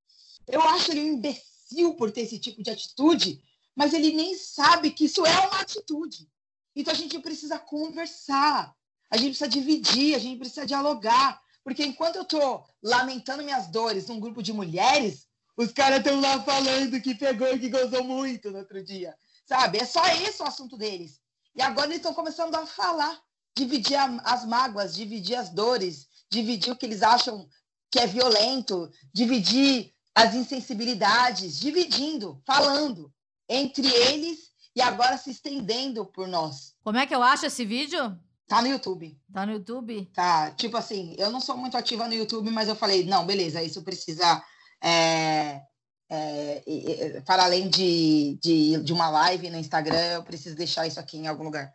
[0.48, 3.42] Eu acho ele um imbecil por ter esse tipo de atitude,
[3.76, 6.28] mas ele nem sabe que isso é uma atitude.
[6.76, 8.74] Então a gente precisa conversar,
[9.10, 11.40] a gente precisa dividir, a gente precisa dialogar.
[11.64, 16.42] Porque enquanto eu estou lamentando minhas dores num grupo de mulheres, os caras estão lá
[16.44, 19.14] falando que pegou e que gozou muito no outro dia.
[19.48, 19.80] Sabe?
[19.80, 21.22] É só esse o assunto deles.
[21.56, 23.20] E agora eles estão começando a falar,
[23.56, 27.48] dividir a, as mágoas, dividir as dores, dividir o que eles acham
[27.90, 33.12] que é violento, dividir as insensibilidades, dividindo, falando
[33.48, 36.76] entre eles e agora se estendendo por nós.
[36.84, 38.20] Como é que eu acho esse vídeo?
[38.48, 39.18] Tá no YouTube.
[39.34, 40.06] Tá no YouTube?
[40.14, 40.52] Tá.
[40.52, 43.82] Tipo assim, eu não sou muito ativa no YouTube, mas eu falei, não, beleza, isso
[43.84, 44.44] precisa.
[44.82, 45.62] É,
[46.10, 51.18] é, para além de, de, de uma live no Instagram, eu preciso deixar isso aqui
[51.18, 51.74] em algum lugar.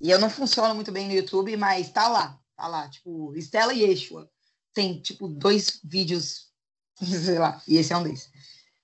[0.00, 2.38] E eu não funciono muito bem no YouTube, mas tá lá.
[2.56, 2.88] Tá lá.
[2.88, 4.30] Tipo, Estela e Yeshua.
[4.72, 6.48] Tem, tipo, dois vídeos,
[6.98, 8.30] sei lá, e esse é um desses.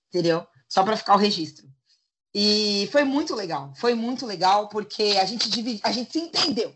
[0.09, 0.45] Entendeu?
[0.69, 1.67] Só para ficar o registro.
[2.33, 6.73] E foi muito legal, foi muito legal, porque a gente, dividi, a gente se entendeu.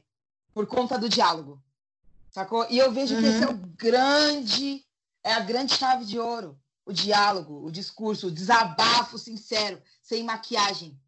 [0.54, 1.62] por conta do diálogo.
[2.32, 2.66] Sacou?
[2.70, 3.22] E eu vejo uhum.
[3.22, 4.86] que esse é o grande,
[5.24, 6.58] é a grande chave de ouro.
[6.86, 11.00] O diálogo, o discurso, o desabafo sincero, sem maquiagem.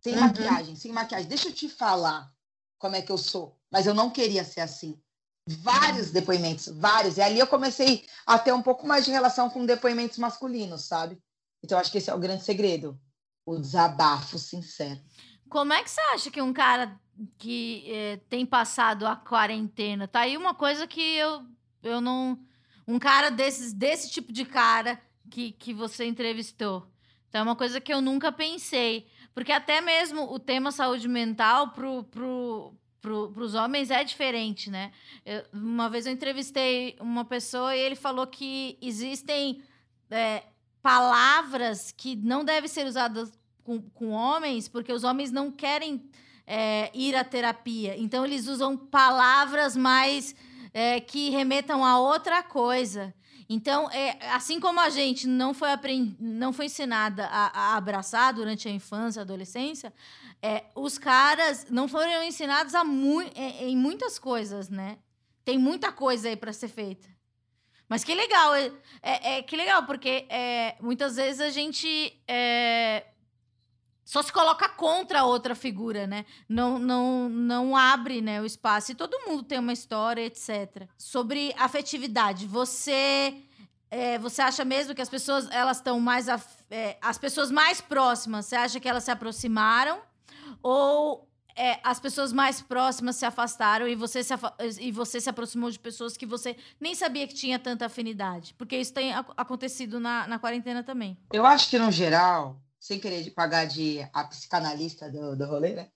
[0.00, 0.20] Sem uhum.
[0.20, 1.28] maquiagem, sem maquiagem.
[1.28, 2.32] Deixa eu te falar
[2.78, 3.58] como é que eu sou.
[3.70, 5.00] Mas eu não queria ser assim.
[5.48, 7.16] Vários depoimentos, vários.
[7.16, 11.18] E ali eu comecei a ter um pouco mais de relação com depoimentos masculinos, sabe?
[11.62, 13.00] Então acho que esse é o grande segredo.
[13.44, 15.00] O desabafo sincero.
[15.48, 17.00] Como é que você acha que um cara
[17.38, 20.06] que eh, tem passado a quarentena.
[20.06, 21.44] Tá aí uma coisa que eu,
[21.82, 22.38] eu não.
[22.86, 25.00] Um cara desses, desse tipo de cara
[25.30, 26.86] que, que você entrevistou.
[27.28, 29.06] Então é uma coisa que eu nunca pensei.
[29.34, 34.92] Porque até mesmo o tema saúde mental pro, pro, pro, pros homens é diferente, né?
[35.24, 39.62] Eu, uma vez eu entrevistei uma pessoa e ele falou que existem
[40.10, 40.44] é,
[40.80, 46.08] palavras que não devem ser usadas com, com homens, porque os homens não querem
[46.46, 47.96] é, ir à terapia.
[47.98, 50.34] Então, eles usam palavras mais
[50.72, 53.12] é, que remetam a outra coisa.
[53.48, 56.16] Então, é, assim como a gente não foi, aprend...
[56.18, 59.92] não foi ensinada a, a abraçar durante a infância, a adolescência,
[60.42, 63.22] é, os caras não foram ensinados a mu...
[63.22, 64.98] É, em muitas coisas, né?
[65.44, 67.08] Tem muita coisa aí para ser feita.
[67.88, 73.06] Mas que legal, é, é, é que legal, porque é, muitas vezes a gente é,
[74.06, 76.24] só se coloca contra outra figura, né?
[76.48, 78.92] Não, não, não abre né, o espaço.
[78.92, 80.88] E todo mundo tem uma história, etc.
[80.96, 83.42] Sobre afetividade, você
[83.90, 86.28] é, você acha mesmo que as pessoas elas estão mais
[86.70, 89.98] é, as pessoas mais próximas, você acha que elas se aproximaram
[90.62, 94.34] ou é, as pessoas mais próximas se afastaram e você se,
[94.78, 98.54] e você se aproximou de pessoas que você nem sabia que tinha tanta afinidade?
[98.54, 101.18] Porque isso tem acontecido na, na quarentena também.
[101.32, 105.88] Eu acho que, no geral, sem querer pagar de a psicanalista do, do rolê, né?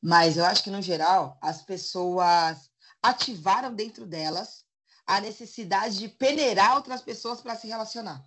[0.00, 2.70] Mas eu acho que, no geral, as pessoas
[3.02, 4.64] ativaram dentro delas
[5.04, 8.24] a necessidade de peneirar outras pessoas para se relacionar.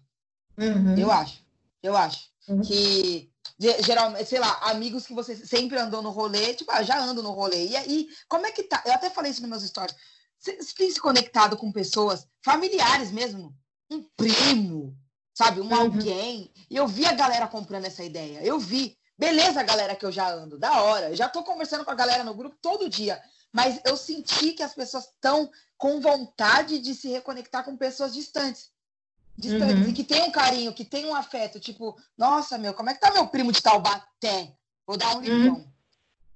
[0.58, 0.98] Uhum.
[0.98, 1.42] Eu acho.
[1.82, 2.30] Eu acho.
[2.50, 2.62] Uhum.
[2.62, 3.32] Que,
[3.86, 7.32] geralmente, sei lá, amigos que você sempre andou no rolê, tipo, ah, já ando no
[7.32, 7.68] rolê.
[7.68, 8.84] E aí, como é que tá?
[8.86, 9.96] Eu até falei isso nos meus stories.
[10.38, 13.56] Você tem se conectado com pessoas, familiares mesmo?
[13.90, 14.98] Um primo,
[15.40, 15.62] sabe?
[15.62, 15.80] Um uhum.
[15.80, 16.52] alguém.
[16.70, 18.44] E eu vi a galera comprando essa ideia.
[18.44, 18.98] Eu vi.
[19.18, 21.16] Beleza, galera, que eu já ando, da hora.
[21.16, 23.22] já tô conversando com a galera no grupo todo dia.
[23.52, 28.70] Mas eu senti que as pessoas estão com vontade de se reconectar com pessoas distantes.
[29.38, 29.78] Distantes.
[29.78, 29.90] Uhum.
[29.90, 31.58] E que tem um carinho, que tem um afeto.
[31.58, 34.54] Tipo, nossa, meu, como é que tá meu primo de Taubaté?
[34.86, 35.56] Vou dar um limpão.
[35.56, 35.72] Uhum.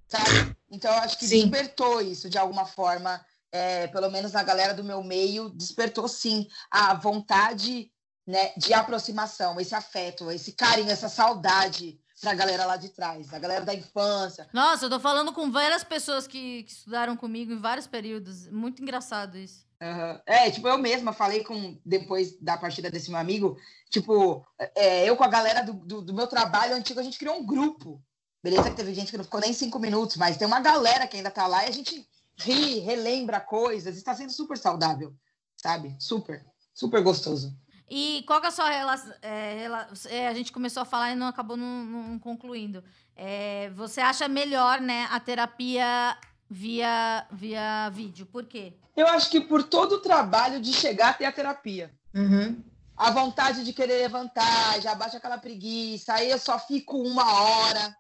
[0.08, 0.56] Sabe?
[0.72, 1.42] Então, eu acho que sim.
[1.42, 3.24] despertou isso de alguma forma.
[3.52, 7.93] É, pelo menos na galera do meu meio, despertou sim a vontade
[8.26, 13.40] né, de aproximação, esse afeto, esse carinho, essa saudade pra galera lá de trás, a
[13.40, 14.48] galera da infância.
[14.54, 18.48] Nossa, eu tô falando com várias pessoas que, que estudaram comigo em vários períodos.
[18.48, 19.66] Muito engraçado isso.
[19.82, 20.20] Uhum.
[20.26, 23.58] É, tipo, eu mesma falei com, depois da partida desse meu amigo,
[23.90, 27.36] tipo, é, eu com a galera do, do, do, meu trabalho antigo, a gente criou
[27.36, 28.02] um grupo.
[28.42, 31.18] Beleza que teve gente que não ficou nem cinco minutos, mas tem uma galera que
[31.18, 32.08] ainda tá lá e a gente
[32.38, 35.14] ri, relembra coisas, está sendo super saudável,
[35.58, 35.96] sabe?
[36.00, 37.54] Super, super gostoso.
[37.90, 39.14] E qual que é a sua relação?
[39.22, 39.68] É,
[40.10, 42.84] é, a gente começou a falar e não acabou não, não concluindo.
[43.16, 46.18] É, você acha melhor, né, a terapia
[46.50, 48.26] via, via vídeo?
[48.26, 48.74] Por quê?
[48.96, 51.94] Eu acho que por todo o trabalho de chegar até a terapia.
[52.14, 52.64] Uhum.
[52.96, 57.98] A vontade de querer levantar, já baixa aquela preguiça, aí eu só fico uma hora,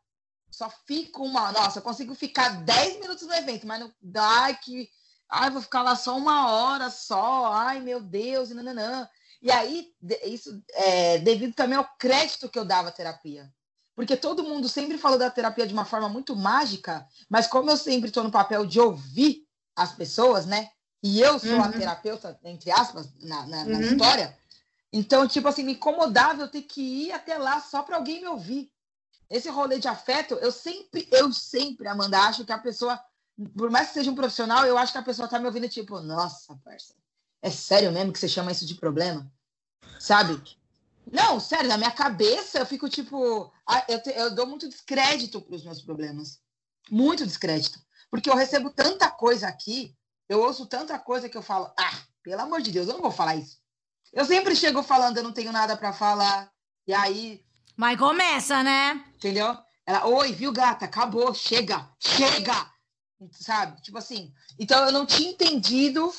[0.51, 1.51] só fico uma.
[1.51, 4.88] Nossa, eu consigo ficar 10 minutos no evento, mas não dá que.
[5.27, 9.09] Ai, vou ficar lá só uma hora só, ai meu Deus, e nananã.
[9.44, 13.54] E aí, isso é devido também ao crédito que eu dava à terapia.
[13.94, 17.76] Porque todo mundo sempre falou da terapia de uma forma muito mágica, mas como eu
[17.76, 20.70] sempre estou no papel de ouvir as pessoas, né?
[21.04, 21.62] E eu sou uhum.
[21.62, 23.82] a terapeuta, entre aspas, na, na, na uhum.
[23.82, 24.38] história.
[24.94, 28.28] Então, tipo assim, me incomodava eu ter que ir até lá só para alguém me
[28.28, 28.72] ouvir.
[29.30, 32.98] Esse rolê de afeto, eu sempre, eu sempre, Amanda, acho que a pessoa,
[33.58, 36.00] por mais que seja um profissional, eu acho que a pessoa tá me ouvindo tipo,
[36.00, 36.94] nossa, parça,
[37.44, 39.30] é sério mesmo que você chama isso de problema?
[40.00, 40.41] Sabe?
[41.12, 43.52] Não, sério, na minha cabeça eu fico tipo.
[43.89, 46.39] Eu, te, eu dou muito descrédito para os meus problemas.
[46.89, 47.80] Muito descrédito.
[48.10, 49.94] Porque eu recebo tanta coisa aqui,
[50.30, 53.12] eu ouço tanta coisa que eu falo, ah, pelo amor de Deus, eu não vou
[53.12, 53.58] falar isso.
[54.14, 56.50] Eu sempre chego falando, eu não tenho nada para falar.
[56.88, 57.44] E aí.
[57.76, 59.04] Mas começa, né?
[59.16, 59.58] Entendeu?
[59.86, 60.86] Ela, oi, viu, gata?
[60.86, 62.72] Acabou, chega, chega!
[63.32, 63.82] Sabe?
[63.82, 64.34] Tipo assim.
[64.58, 66.10] Então eu não tinha entendido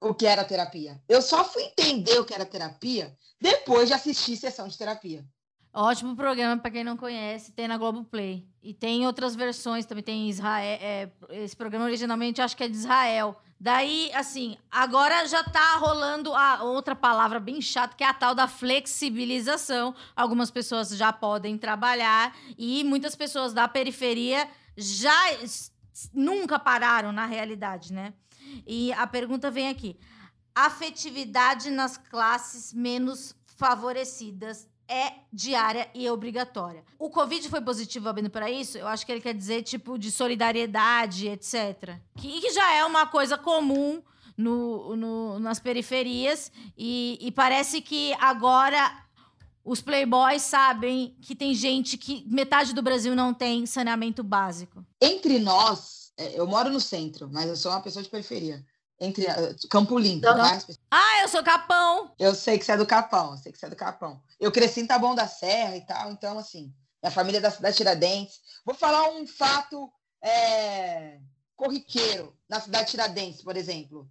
[0.00, 1.02] o que era terapia.
[1.08, 5.24] Eu só fui entender o que era terapia depois de assistir sessão de terapia.
[5.76, 8.46] Ótimo programa para quem não conhece, tem na Globoplay.
[8.62, 10.78] E tem outras versões, também tem Israel.
[10.80, 13.36] É, esse programa originalmente acho que é de Israel.
[13.58, 18.36] Daí, assim, agora já tá rolando a outra palavra bem chata, que é a tal
[18.36, 19.94] da flexibilização.
[20.14, 25.32] Algumas pessoas já podem trabalhar e muitas pessoas da periferia já
[26.12, 28.14] nunca pararam na realidade, né?
[28.66, 29.98] E a pergunta vem aqui:
[30.54, 36.84] afetividade nas classes menos favorecidas é diária e obrigatória.
[36.98, 38.76] O Covid foi positivo abrindo para isso?
[38.76, 41.98] Eu acho que ele quer dizer, tipo, de solidariedade, etc.
[42.16, 44.02] Que, que já é uma coisa comum
[44.36, 46.52] no, no nas periferias.
[46.76, 49.03] E, e parece que agora
[49.64, 54.84] os playboys sabem que tem gente que metade do Brasil não tem saneamento básico.
[55.00, 58.64] Entre nós, é, eu moro no centro, mas eu sou uma pessoa de periferia
[59.00, 60.22] entre uh, Campo Limpo.
[60.22, 60.58] Tá?
[60.90, 62.12] Ah, eu sou Capão.
[62.18, 64.22] Eu sei que você é do Capão, eu sei que você é do Capão.
[64.38, 67.72] Eu cresci em Taboão da Serra e tal, então, assim, minha família é da cidade
[67.72, 68.40] de Tiradentes.
[68.64, 69.90] Vou falar um fato
[70.22, 71.18] é,
[71.56, 74.08] corriqueiro na cidade de Tiradentes, por exemplo.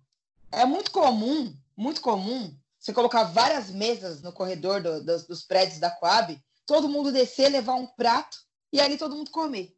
[0.51, 5.79] É muito comum, muito comum, você colocar várias mesas no corredor do, dos, dos prédios
[5.79, 8.37] da Coab, todo mundo descer, levar um prato
[8.73, 9.73] e ali todo mundo comer.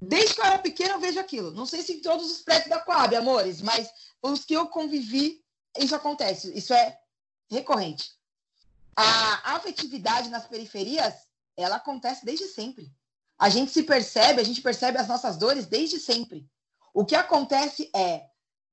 [0.00, 1.50] Desde que eu era pequena, eu vejo aquilo.
[1.50, 3.90] Não sei se em todos os prédios da Coab, amores, mas
[4.22, 5.44] os que eu convivi,
[5.78, 6.56] isso acontece.
[6.56, 6.98] Isso é
[7.50, 8.12] recorrente.
[8.96, 11.14] A afetividade nas periferias,
[11.54, 12.90] ela acontece desde sempre.
[13.38, 16.48] A gente se percebe, a gente percebe as nossas dores desde sempre.
[16.94, 18.24] O que acontece é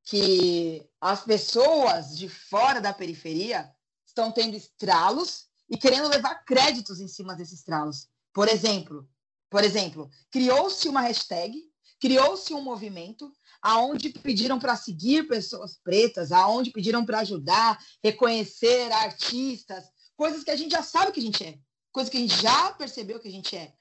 [0.03, 3.71] que as pessoas de fora da periferia
[4.05, 8.07] estão tendo estralos e querendo levar créditos em cima desses estralos.
[8.33, 9.07] Por exemplo,
[9.49, 11.57] por exemplo, criou-se uma hashtag,
[11.99, 13.31] criou-se um movimento
[13.61, 19.85] aonde pediram para seguir pessoas pretas, aonde pediram para ajudar, reconhecer artistas,
[20.17, 21.57] coisas que a gente já sabe que a gente é,
[21.91, 23.73] coisas que a gente já percebeu que a gente é.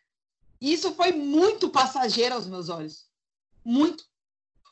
[0.61, 3.09] E isso foi muito passageiro aos meus olhos.
[3.65, 4.05] Muito.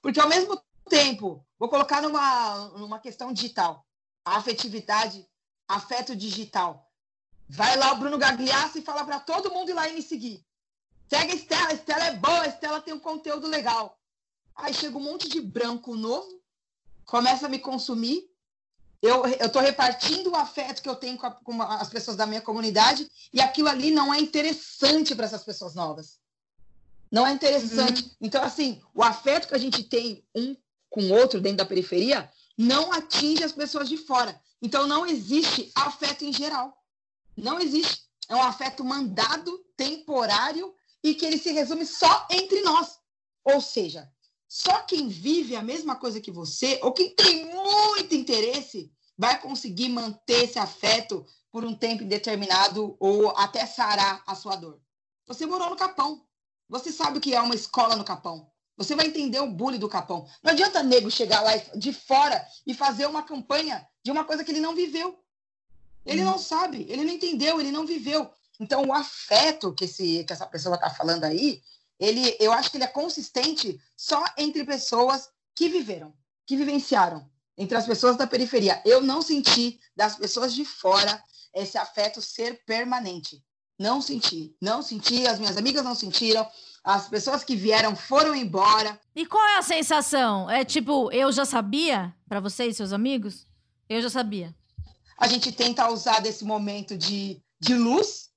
[0.01, 0.61] Porque ao mesmo
[0.91, 3.87] tempo, vou colocar numa, numa questão digital,
[4.25, 5.27] a afetividade,
[5.67, 6.91] afeto digital.
[7.49, 10.45] Vai lá o Bruno Gagliasso e fala para todo mundo ir lá e me seguir.
[11.09, 13.99] Segue a Estela, a Estela é boa, a Estela tem um conteúdo legal.
[14.55, 16.41] Aí chega um monte de branco novo,
[17.05, 18.29] começa a me consumir.
[19.01, 22.43] Eu estou repartindo o afeto que eu tenho com, a, com, as pessoas da minha
[22.43, 26.21] comunidade e aquilo ali não é interessante para essas pessoas novas.
[27.11, 28.03] Não é interessante.
[28.03, 28.11] Uhum.
[28.21, 30.55] Então, assim, o afeto que a gente tem um
[30.91, 34.39] com outro dentro da periferia não atinge as pessoas de fora.
[34.61, 36.77] Então, não existe afeto em geral.
[37.35, 38.03] Não existe.
[38.29, 42.99] É um afeto mandado, temporário e que ele se resume só entre nós.
[43.43, 44.13] Ou seja,
[44.47, 49.89] só quem vive a mesma coisa que você, ou quem tem muito interesse, vai conseguir
[49.89, 54.81] manter esse afeto por um tempo indeterminado ou até sarar a sua dor.
[55.27, 56.27] Você morou no Capão.
[56.69, 58.51] Você sabe o que é uma escola no Capão.
[58.81, 60.27] Você vai entender o bullying do Capão.
[60.43, 64.51] Não adianta nego chegar lá de fora e fazer uma campanha de uma coisa que
[64.51, 65.23] ele não viveu.
[66.07, 66.25] Ele hum.
[66.25, 68.31] não sabe, ele não entendeu, ele não viveu.
[68.59, 71.61] Então, o afeto que, esse, que essa pessoa está falando aí,
[71.99, 76.15] ele, eu acho que ele é consistente só entre pessoas que viveram,
[76.47, 78.81] que vivenciaram, entre as pessoas da periferia.
[78.87, 81.23] Eu não senti das pessoas de fora
[81.55, 83.45] esse afeto ser permanente.
[83.79, 86.49] Não senti, não senti, as minhas amigas não sentiram,
[86.83, 88.99] as pessoas que vieram foram embora.
[89.15, 90.51] E qual é a sensação?
[90.51, 93.47] É tipo, eu já sabia, para vocês, seus amigos?
[93.89, 94.55] Eu já sabia.
[95.19, 98.31] A gente tenta usar desse momento de, de luz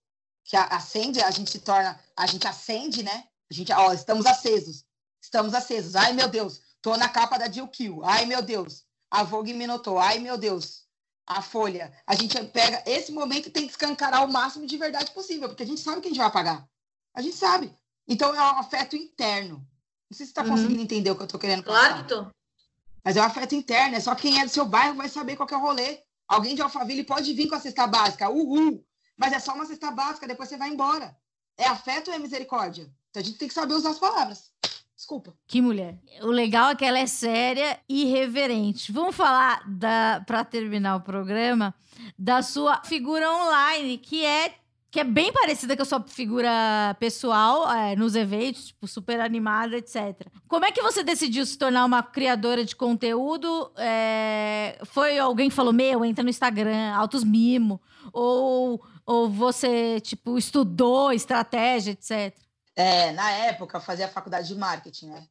[0.43, 3.23] que acende, a gente se torna, a gente acende, né?
[3.49, 4.83] A gente, ó, estamos acesos,
[5.21, 5.95] estamos acesos.
[5.95, 8.03] Ai, meu Deus, tô na capa da Jill Kill.
[8.03, 9.97] Ai, meu Deus, a Vogue me notou.
[9.97, 10.83] Ai, meu Deus,
[11.25, 11.93] a Folha.
[12.05, 15.63] A gente pega esse momento e tem que escancarar o máximo de verdade possível, porque
[15.63, 16.67] a gente sabe que a gente vai pagar.
[17.15, 17.73] A gente sabe.
[18.07, 19.57] Então é um afeto interno.
[20.09, 20.49] Não sei se você está uhum.
[20.49, 21.89] conseguindo entender o que eu estou querendo falar.
[21.89, 22.27] Claro que tô.
[23.03, 25.49] Mas é um afeto interno, é só quem é do seu bairro vai saber qual
[25.49, 25.99] é o rolê.
[26.27, 28.83] Alguém de Alphaville pode vir com a cesta básica, uhul,
[29.17, 31.15] mas é só uma cesta básica, depois você vai embora.
[31.57, 32.89] É afeto ou é misericórdia?
[33.09, 34.51] Então a gente tem que saber usar as palavras.
[34.95, 35.35] Desculpa.
[35.47, 35.99] Que mulher.
[36.21, 38.91] O legal é que ela é séria e reverente.
[38.91, 41.75] Vamos falar, da para terminar o programa,
[42.17, 44.55] da sua figura online, que é
[44.93, 49.75] que é bem parecida com a sua figura pessoal é, nos eventos, tipo, super animada,
[49.75, 50.27] etc.
[50.47, 53.73] Como é que você decidiu se tornar uma criadora de conteúdo?
[53.75, 57.81] É, foi alguém que falou, meu, entra no Instagram, altos mimo,
[58.13, 62.37] ou ou você, tipo, estudou estratégia, etc?
[62.75, 65.27] É, na época eu fazia faculdade de marketing, né?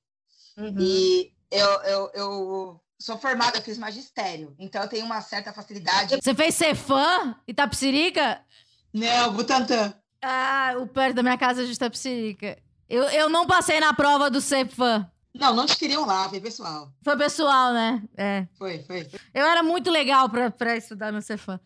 [0.57, 0.75] Uhum.
[0.77, 6.17] E eu, eu, eu sou formada, fiz magistério, então eu tenho uma certa facilidade.
[6.21, 8.45] Você fez ser fã Itapsirica?
[8.93, 9.95] Não, Butantã.
[10.23, 12.59] Ah, o perto da minha casa é de Itapsirica.
[12.89, 15.11] Eu, eu não passei na prova do CEPFAM.
[15.35, 16.93] Não, não te queriam lá, foi pessoal.
[17.03, 18.03] Foi pessoal, né?
[18.17, 18.47] É.
[18.59, 19.09] Foi, foi.
[19.33, 21.59] Eu era muito legal pra, pra estudar no Cefam.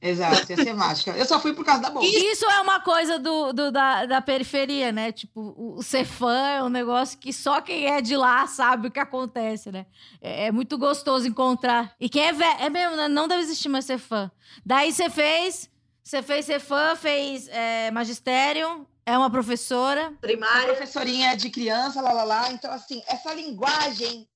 [0.00, 1.12] Exato, ia ser mágica.
[1.12, 2.06] Eu só fui por causa da bolsa.
[2.06, 5.10] Isso é uma coisa do, do da, da periferia, né?
[5.10, 9.00] Tipo, o Cefam é um negócio que só quem é de lá sabe o que
[9.00, 9.86] acontece, né?
[10.20, 11.94] É, é muito gostoso encontrar.
[11.98, 13.08] E quem é velho, é mesmo, né?
[13.08, 14.30] não deve existir mais Cefam.
[14.66, 15.70] Daí você fez,
[16.04, 20.12] você fez Cefam, fez é, magistério, é uma professora.
[20.20, 20.74] Primária.
[20.74, 22.52] Professorinha de criança, lá, lá, lá.
[22.52, 24.28] Então, assim, essa linguagem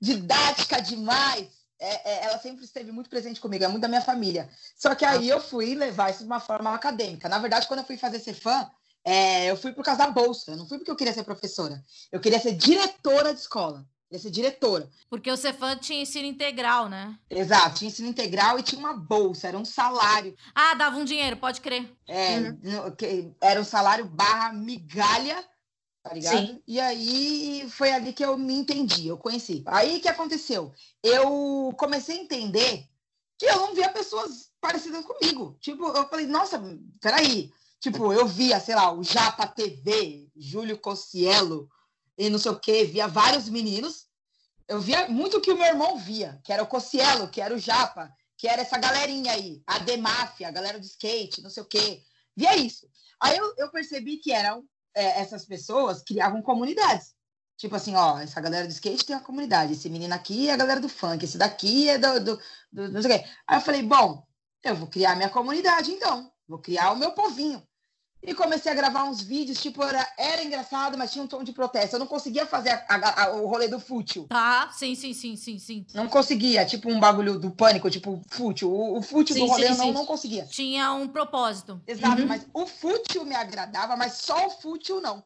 [0.00, 1.48] didática demais
[1.80, 4.50] é, é, ela sempre esteve muito presente comigo, é muito da minha família.
[4.76, 7.28] Só que aí eu fui levar isso de uma forma acadêmica.
[7.28, 8.70] Na verdade, quando eu fui fazer ser fã,
[9.02, 11.82] é, eu fui por causa da bolsa, não fui porque eu queria ser professora.
[12.12, 13.86] Eu queria ser diretora de escola.
[14.10, 14.90] Queria ser diretora.
[15.08, 17.16] Porque o Cefam tinha ensino integral, né?
[17.30, 20.34] Exato, tinha ensino integral e tinha uma bolsa, era um salário.
[20.52, 21.88] Ah, dava um dinheiro, pode crer.
[22.08, 23.34] É, uhum.
[23.40, 25.48] era um salário barra migalha
[26.02, 26.38] tá ligado?
[26.38, 26.62] Sim.
[26.66, 29.62] E aí foi ali que eu me entendi, eu conheci.
[29.66, 30.72] Aí que aconteceu?
[31.02, 32.88] Eu comecei a entender
[33.38, 35.56] que eu não via pessoas parecidas comigo.
[35.60, 36.60] Tipo, eu falei, nossa,
[37.00, 37.52] peraí.
[37.78, 41.68] Tipo, eu via, sei lá, o Japa TV, Júlio Cossielo
[42.20, 44.06] e não sei o quê, via vários meninos.
[44.68, 47.54] Eu via muito o que o meu irmão via, que era o Cossielo, que era
[47.54, 51.62] o Japa, que era essa galerinha aí, a Demáfia, a galera do skate, não sei
[51.62, 52.02] o quê.
[52.36, 52.86] Via isso.
[53.18, 54.62] Aí eu, eu percebi que eram
[54.94, 57.14] é, essas pessoas criavam comunidades.
[57.56, 60.58] Tipo assim, ó, essa galera do skate tem uma comunidade, esse menino aqui é a
[60.58, 62.40] galera do funk, esse daqui é do, do,
[62.70, 63.28] do não sei o quê.
[63.46, 64.26] Aí eu falei, bom,
[64.62, 67.66] eu vou criar minha comunidade então, vou criar o meu povinho.
[68.22, 71.52] E comecei a gravar uns vídeos, tipo, era, era engraçado, mas tinha um tom de
[71.52, 71.96] protesto.
[71.96, 74.26] Eu não conseguia fazer a, a, a, o rolê do fútil.
[74.28, 75.86] Tá, sim, sim, sim, sim, sim.
[75.94, 78.70] Não conseguia, tipo um bagulho do pânico, tipo fútil.
[78.70, 80.44] O, o fútil sim, do rolê sim, eu não, não conseguia.
[80.44, 81.80] Tinha um propósito.
[81.86, 82.28] Exato, uhum.
[82.28, 85.24] mas o fútil me agradava, mas só o fútil não.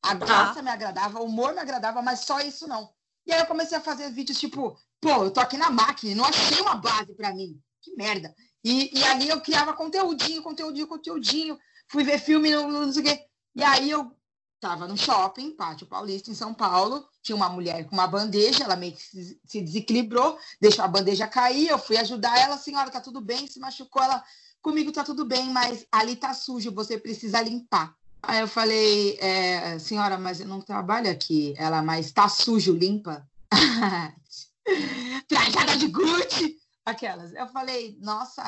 [0.00, 0.26] A tá.
[0.26, 2.88] graça me agradava, o humor me agradava, mas só isso não.
[3.26, 6.24] E aí eu comecei a fazer vídeos tipo, pô, eu tô aqui na máquina, não
[6.24, 7.60] achei uma base para mim.
[7.82, 8.32] Que merda.
[8.62, 11.58] E, e ali eu criava conteúdinho, conteúdinho, conteúdinho
[11.88, 13.26] fui ver filme, não, não sei o quê.
[13.54, 14.12] E aí eu
[14.60, 18.76] tava no shopping, Pátio Paulista, em São Paulo, tinha uma mulher com uma bandeja, ela
[18.76, 23.00] meio que se, se desequilibrou, deixou a bandeja cair, eu fui ajudar ela, senhora, tá
[23.00, 24.24] tudo bem, se machucou, ela,
[24.62, 27.94] comigo tá tudo bem, mas ali tá sujo, você precisa limpar.
[28.22, 31.54] Aí eu falei, é, senhora, mas eu não trabalho aqui.
[31.56, 33.24] Ela, mas tá sujo, limpa.
[35.28, 36.56] Trajada de Gucci!
[36.84, 37.32] Aquelas.
[37.34, 38.42] Eu falei, nossa,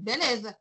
[0.00, 0.54] beleza.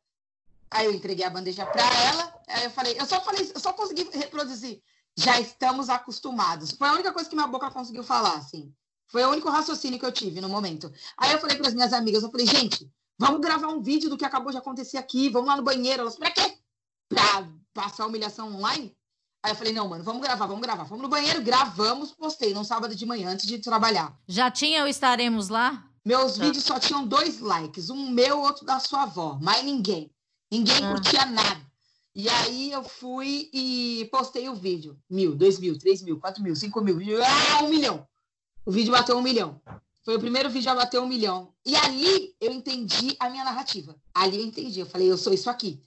[0.72, 2.34] Aí eu entreguei a bandeja para ela.
[2.48, 4.82] Aí eu falei, eu só falei, eu só consegui reproduzir.
[5.18, 6.72] Já estamos acostumados.
[6.72, 8.74] Foi a única coisa que minha boca conseguiu falar, assim.
[9.10, 10.90] Foi o único raciocínio que eu tive no momento.
[11.18, 14.18] Aí eu falei para as minhas amigas, eu falei, gente, vamos gravar um vídeo do
[14.18, 16.04] que acabou de acontecer aqui, vamos lá no banheiro.
[16.04, 16.58] Elas, pra quê?
[17.10, 18.96] Pra passar humilhação online?
[19.44, 20.86] Aí eu falei, não, mano, vamos gravar, vamos gravar.
[20.86, 24.18] Fomos no banheiro, gravamos, postei no sábado de manhã, antes de trabalhar.
[24.28, 25.84] Já tinha o Estaremos Lá?
[26.06, 26.46] Meus tá.
[26.46, 30.10] vídeos só tinham dois likes, um meu, outro da sua avó, mais ninguém.
[30.52, 30.92] Ninguém ah.
[30.92, 31.72] curtia nada.
[32.14, 35.00] E aí eu fui e postei o vídeo.
[35.10, 36.98] Mil, dois mil, três mil, quatro mil, cinco mil.
[37.24, 38.06] Ah, um milhão.
[38.66, 39.62] O vídeo bateu um milhão.
[40.04, 41.54] Foi o primeiro vídeo a bater um milhão.
[41.66, 43.96] E ali eu entendi a minha narrativa.
[44.14, 44.82] Ali eu entendi.
[44.82, 45.82] Eu falei, eu sou isso aqui.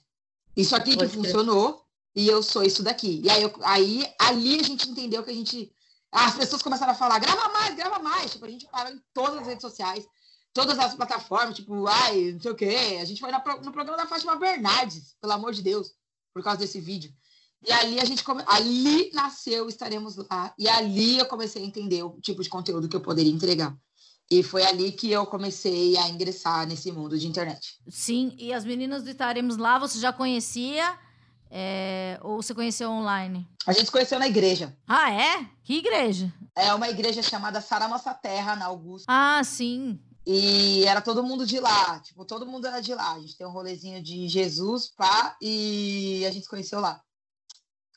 [0.57, 1.85] Isso aqui que funcionou
[2.15, 3.21] e eu sou isso daqui.
[3.23, 5.71] E aí, eu, aí ali a gente entendeu que a gente.
[6.11, 8.31] As pessoas começaram a falar, grava mais, grava mais.
[8.31, 10.07] Tipo, a gente parou em todas as redes sociais
[10.55, 12.97] todas as plataformas, tipo, ai, não sei o quê.
[13.01, 15.91] A gente foi no programa da Fátima Bernardes, pelo amor de Deus,
[16.33, 17.11] por causa desse vídeo.
[17.67, 18.41] E ali a gente come...
[18.47, 20.53] ali nasceu Estaremos Lá.
[20.57, 23.75] E ali eu comecei a entender o tipo de conteúdo que eu poderia entregar.
[24.31, 27.77] E foi ali que eu comecei a ingressar nesse mundo de internet.
[27.89, 30.97] Sim, e as meninas do Estaremos Lá, você já conhecia?
[31.51, 32.17] É...
[32.23, 33.45] Ou você conheceu online?
[33.67, 34.75] A gente se conheceu na igreja.
[34.87, 35.45] Ah, é?
[35.63, 36.33] Que igreja?
[36.55, 39.05] É uma igreja chamada Sara Nossa Terra, na Augusta.
[39.09, 39.99] Ah, sim.
[40.25, 43.13] E era todo mundo de lá, tipo, todo mundo era de lá.
[43.13, 46.99] A gente tem um rolezinho de Jesus, pá, e a gente se conheceu lá.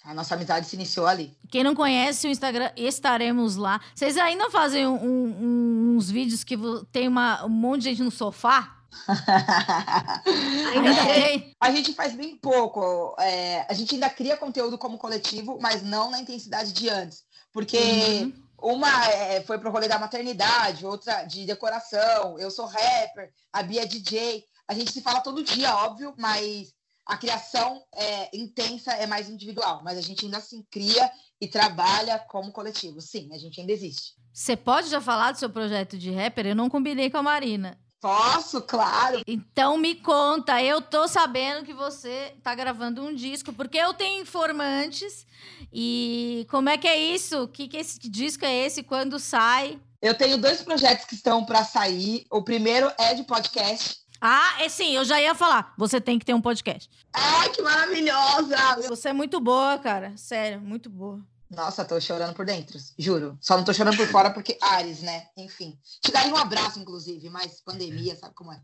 [0.05, 1.37] A nossa amizade se iniciou ali.
[1.51, 3.81] Quem não conhece o Instagram, estaremos lá.
[3.95, 6.57] Vocês ainda fazem um, um, uns vídeos que
[6.93, 8.77] tem uma, um monte de gente no sofá?
[10.75, 11.55] ainda tem?
[11.61, 13.17] A gente faz bem pouco.
[13.19, 17.25] É, a gente ainda cria conteúdo como coletivo, mas não na intensidade de antes.
[17.53, 22.39] Porque uhum uma é, foi pro rolê da maternidade, outra de decoração.
[22.39, 24.45] Eu sou rapper, a Bia é DJ.
[24.67, 26.75] A gente se fala todo dia, óbvio, mas
[27.07, 29.81] a criação é intensa, é mais individual.
[29.83, 33.01] Mas a gente ainda assim cria e trabalha como coletivo.
[33.01, 34.15] Sim, a gente ainda existe.
[34.33, 36.47] Você pode já falar do seu projeto de rapper?
[36.47, 37.79] Eu não combinei com a Marina.
[38.01, 39.23] Posso, claro.
[39.27, 44.23] Então me conta, eu tô sabendo que você tá gravando um disco, porque eu tenho
[44.23, 45.27] informantes.
[45.73, 47.43] E como é que é isso?
[47.43, 48.83] O que, que esse disco é esse?
[48.83, 49.81] Quando sai?
[50.01, 52.25] Eu tenho dois projetos que estão para sair.
[52.31, 53.99] O primeiro é de podcast.
[54.21, 55.75] Ah, é sim, eu já ia falar.
[55.77, 56.89] Você tem que ter um podcast.
[57.13, 58.57] Ai, que maravilhosa!
[58.89, 60.13] Você é muito boa, cara.
[60.17, 61.21] Sério, muito boa.
[61.51, 63.39] Nossa, tô chorando por dentro, juro.
[63.41, 65.29] Só não tô chorando por fora porque Ares, né?
[65.37, 65.79] Enfim.
[66.03, 68.61] Te daria um abraço, inclusive, mas pandemia, sabe como é?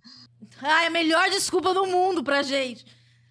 [0.61, 2.85] Ai, a melhor desculpa do mundo pra gente.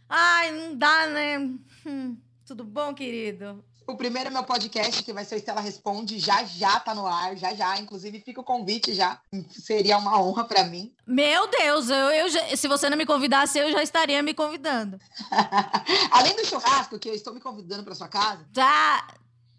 [0.09, 1.37] Ai, não dá, né?
[1.85, 3.63] Hum, tudo bom, querido?
[3.85, 6.17] O primeiro é meu podcast, que vai ser o Estela Responde.
[6.17, 7.77] Já já tá no ar, já já.
[7.77, 9.19] Inclusive, fica o convite já.
[9.51, 10.93] Seria uma honra para mim.
[11.05, 14.97] Meu Deus, eu, eu já, se você não me convidasse, eu já estaria me convidando.
[16.11, 18.47] Além do churrasco, que eu estou me convidando para sua casa.
[18.53, 19.05] Tá,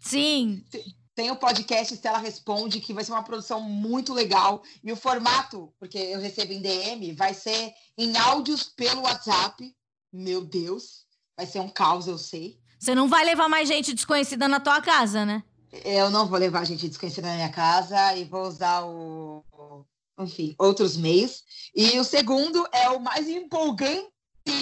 [0.05, 0.63] Sim.
[1.15, 4.61] Tem o podcast Estela Responde, que vai ser uma produção muito legal.
[4.83, 9.73] E o formato, porque eu recebo em DM, vai ser em áudios pelo WhatsApp.
[10.13, 12.59] Meu Deus, vai ser um caos, eu sei.
[12.79, 15.43] Você não vai levar mais gente desconhecida na tua casa, né?
[15.83, 19.43] Eu não vou levar gente desconhecida na minha casa e vou usar o.
[20.19, 21.43] Enfim, outros meios.
[21.73, 24.11] E o segundo é o mais empolgante,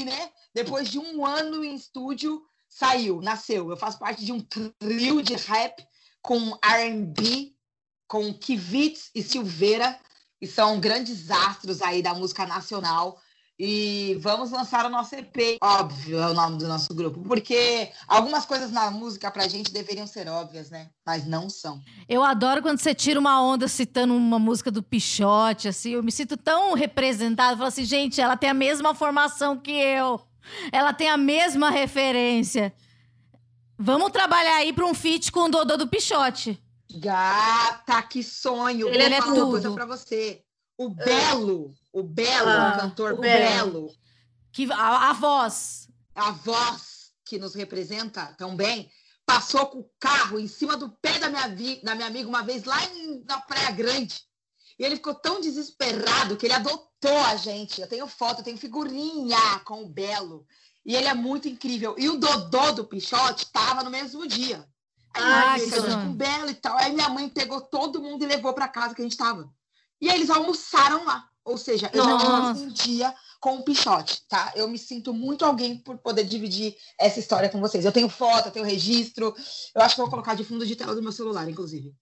[0.05, 0.31] né?
[0.53, 2.41] Depois de um ano em estúdio,
[2.73, 3.69] saiu, nasceu.
[3.69, 5.85] Eu faço parte de um trio de rap
[6.21, 7.53] com R&B,
[8.07, 9.99] com Kivitz e Silveira,
[10.39, 13.19] que são grandes astros aí da música nacional.
[13.59, 18.47] E vamos lançar o nosso EP, óbvio, é o nome do nosso grupo, porque algumas
[18.47, 20.89] coisas na música pra gente deveriam ser óbvias, né?
[21.05, 21.79] Mas não são.
[22.09, 26.11] Eu adoro quando você tira uma onda citando uma música do Pichote, assim, eu me
[26.11, 27.55] sinto tão representada.
[27.55, 30.19] Falo assim, gente, ela tem a mesma formação que eu.
[30.71, 32.73] Ela tem a mesma referência.
[33.77, 36.61] Vamos trabalhar aí para um feat com o Dodô do Pichote.
[36.95, 38.87] Gata, que sonho!
[38.87, 39.43] Ele, Vou é falar tudo.
[39.43, 40.43] uma coisa para você.
[40.77, 43.91] O Belo, o Belo, ah, o cantor o Belo.
[44.51, 45.87] Que, a, a voz.
[46.15, 48.91] A voz que nos representa tão bem,
[49.25, 52.43] passou com o carro em cima do pé da minha, vi, da minha amiga uma
[52.43, 54.21] vez lá em, na Praia Grande.
[54.77, 57.81] E ele ficou tão desesperado que ele adotou a gente.
[57.81, 60.45] Eu tenho foto, eu tenho figurinha com o Belo.
[60.85, 61.95] E ele é muito incrível.
[61.97, 64.67] E o Dodô do Pichote tava no mesmo dia.
[65.13, 66.77] Aí ah, que com o Belo e tal.
[66.77, 69.49] Aí minha mãe pegou todo mundo e levou para casa que a gente tava.
[70.01, 71.29] E aí eles almoçaram lá.
[71.45, 72.25] Ou seja, eu Nossa.
[72.25, 74.53] já tive um dia com o Pichote, tá?
[74.55, 77.83] Eu me sinto muito alguém por poder dividir essa história com vocês.
[77.83, 79.35] Eu tenho foto, eu tenho registro.
[79.75, 81.93] Eu acho que eu vou colocar de fundo de tela do meu celular, inclusive.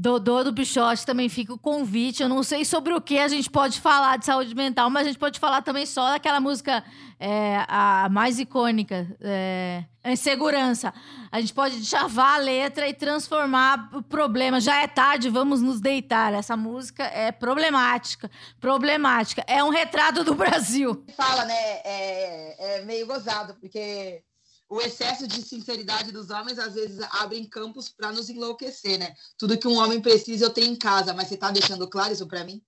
[0.00, 2.22] Dodô do Pichote também fica o convite.
[2.22, 5.10] Eu não sei sobre o que a gente pode falar de saúde mental, mas a
[5.10, 6.84] gente pode falar também só daquela música
[7.18, 10.94] é, a mais icônica, é, Insegurança.
[11.30, 14.60] A gente pode chavar a letra e transformar o problema.
[14.60, 16.32] Já é tarde, vamos nos deitar.
[16.32, 18.30] Essa música é problemática.
[18.60, 19.44] Problemática.
[19.46, 21.04] É um retrato do Brasil.
[21.16, 21.54] Fala, né?
[21.84, 24.22] É, é meio gozado, porque
[24.68, 29.14] o excesso de sinceridade dos homens às vezes abre campos para nos enlouquecer, né?
[29.38, 32.26] Tudo que um homem precisa eu tenho em casa, mas você tá deixando claro isso
[32.26, 32.62] para mim?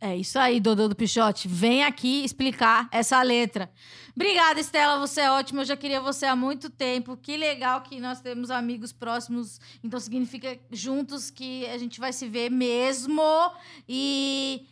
[0.00, 1.48] É isso aí, Dodô do Pichote.
[1.48, 3.70] Vem aqui explicar essa letra.
[4.14, 4.98] Obrigada, Estela.
[4.98, 5.62] Você é ótima.
[5.62, 7.16] Eu já queria você há muito tempo.
[7.16, 9.58] Que legal que nós temos amigos próximos.
[9.82, 13.22] Então significa juntos que a gente vai se ver mesmo.
[13.88, 14.66] E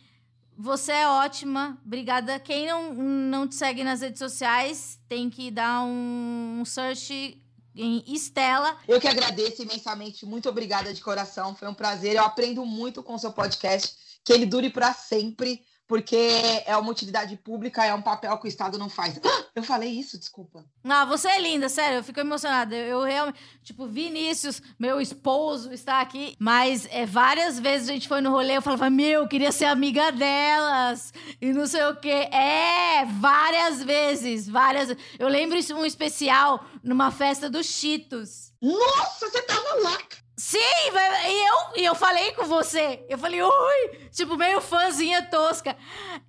[0.57, 2.39] você é ótima, obrigada.
[2.39, 7.41] Quem não, não te segue nas redes sociais tem que dar um search
[7.75, 8.77] em Estela.
[8.87, 12.15] Eu que agradeço imensamente, muito obrigada de coração, foi um prazer.
[12.15, 16.91] Eu aprendo muito com o seu podcast, que ele dure para sempre porque é uma
[16.91, 19.19] utilidade pública, é um papel que o Estado não faz.
[19.53, 20.65] Eu falei isso, desculpa.
[20.83, 22.75] Ah, você é linda, sério, eu fico emocionada.
[22.75, 28.07] Eu, eu realmente, tipo, Vinícius, meu esposo, está aqui, mas é, várias vezes a gente
[28.07, 31.95] foi no rolê, eu falava, meu, eu queria ser amiga delas, e não sei o
[31.95, 32.29] quê.
[32.31, 34.95] É, várias vezes, várias.
[35.19, 38.51] Eu lembro um especial numa festa dos Cheetos.
[38.61, 39.97] Nossa, você tava lá!
[40.37, 43.05] Sim, e eu, e eu falei com você.
[43.07, 44.09] Eu falei, oi!
[44.11, 45.77] Tipo, meio fãzinha tosca.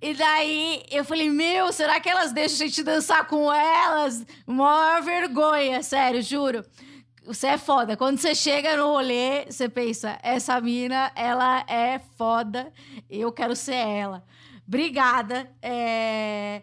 [0.01, 4.25] E daí eu falei, meu, será que elas deixam a gente dançar com elas?
[4.45, 6.63] Maior vergonha, sério, juro.
[7.25, 7.97] Você é foda.
[7.97, 12.71] Quando você chega no rolê, você pensa, essa mina, ela é foda.
[13.09, 14.23] Eu quero ser ela.
[14.65, 15.51] Obrigada.
[15.61, 16.61] É...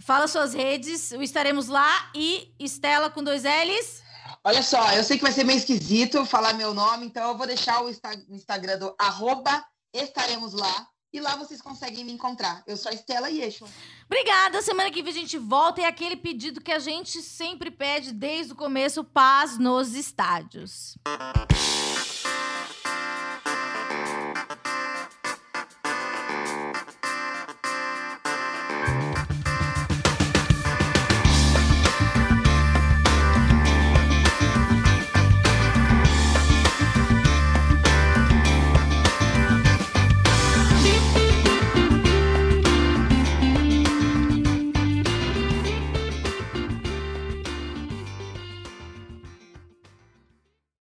[0.00, 2.10] Fala suas redes, estaremos lá.
[2.12, 4.01] E Estela com dois L's.
[4.44, 7.46] Olha só, eu sei que vai ser meio esquisito falar meu nome, então eu vou
[7.46, 10.88] deixar o Instagram do arroba estaremos lá.
[11.12, 12.62] E lá vocês conseguem me encontrar.
[12.66, 13.68] Eu sou a Estela Yeshua.
[14.06, 14.62] Obrigada.
[14.62, 15.82] Semana que vem a gente volta.
[15.82, 20.96] E aquele pedido que a gente sempre pede desde o começo: paz nos estádios.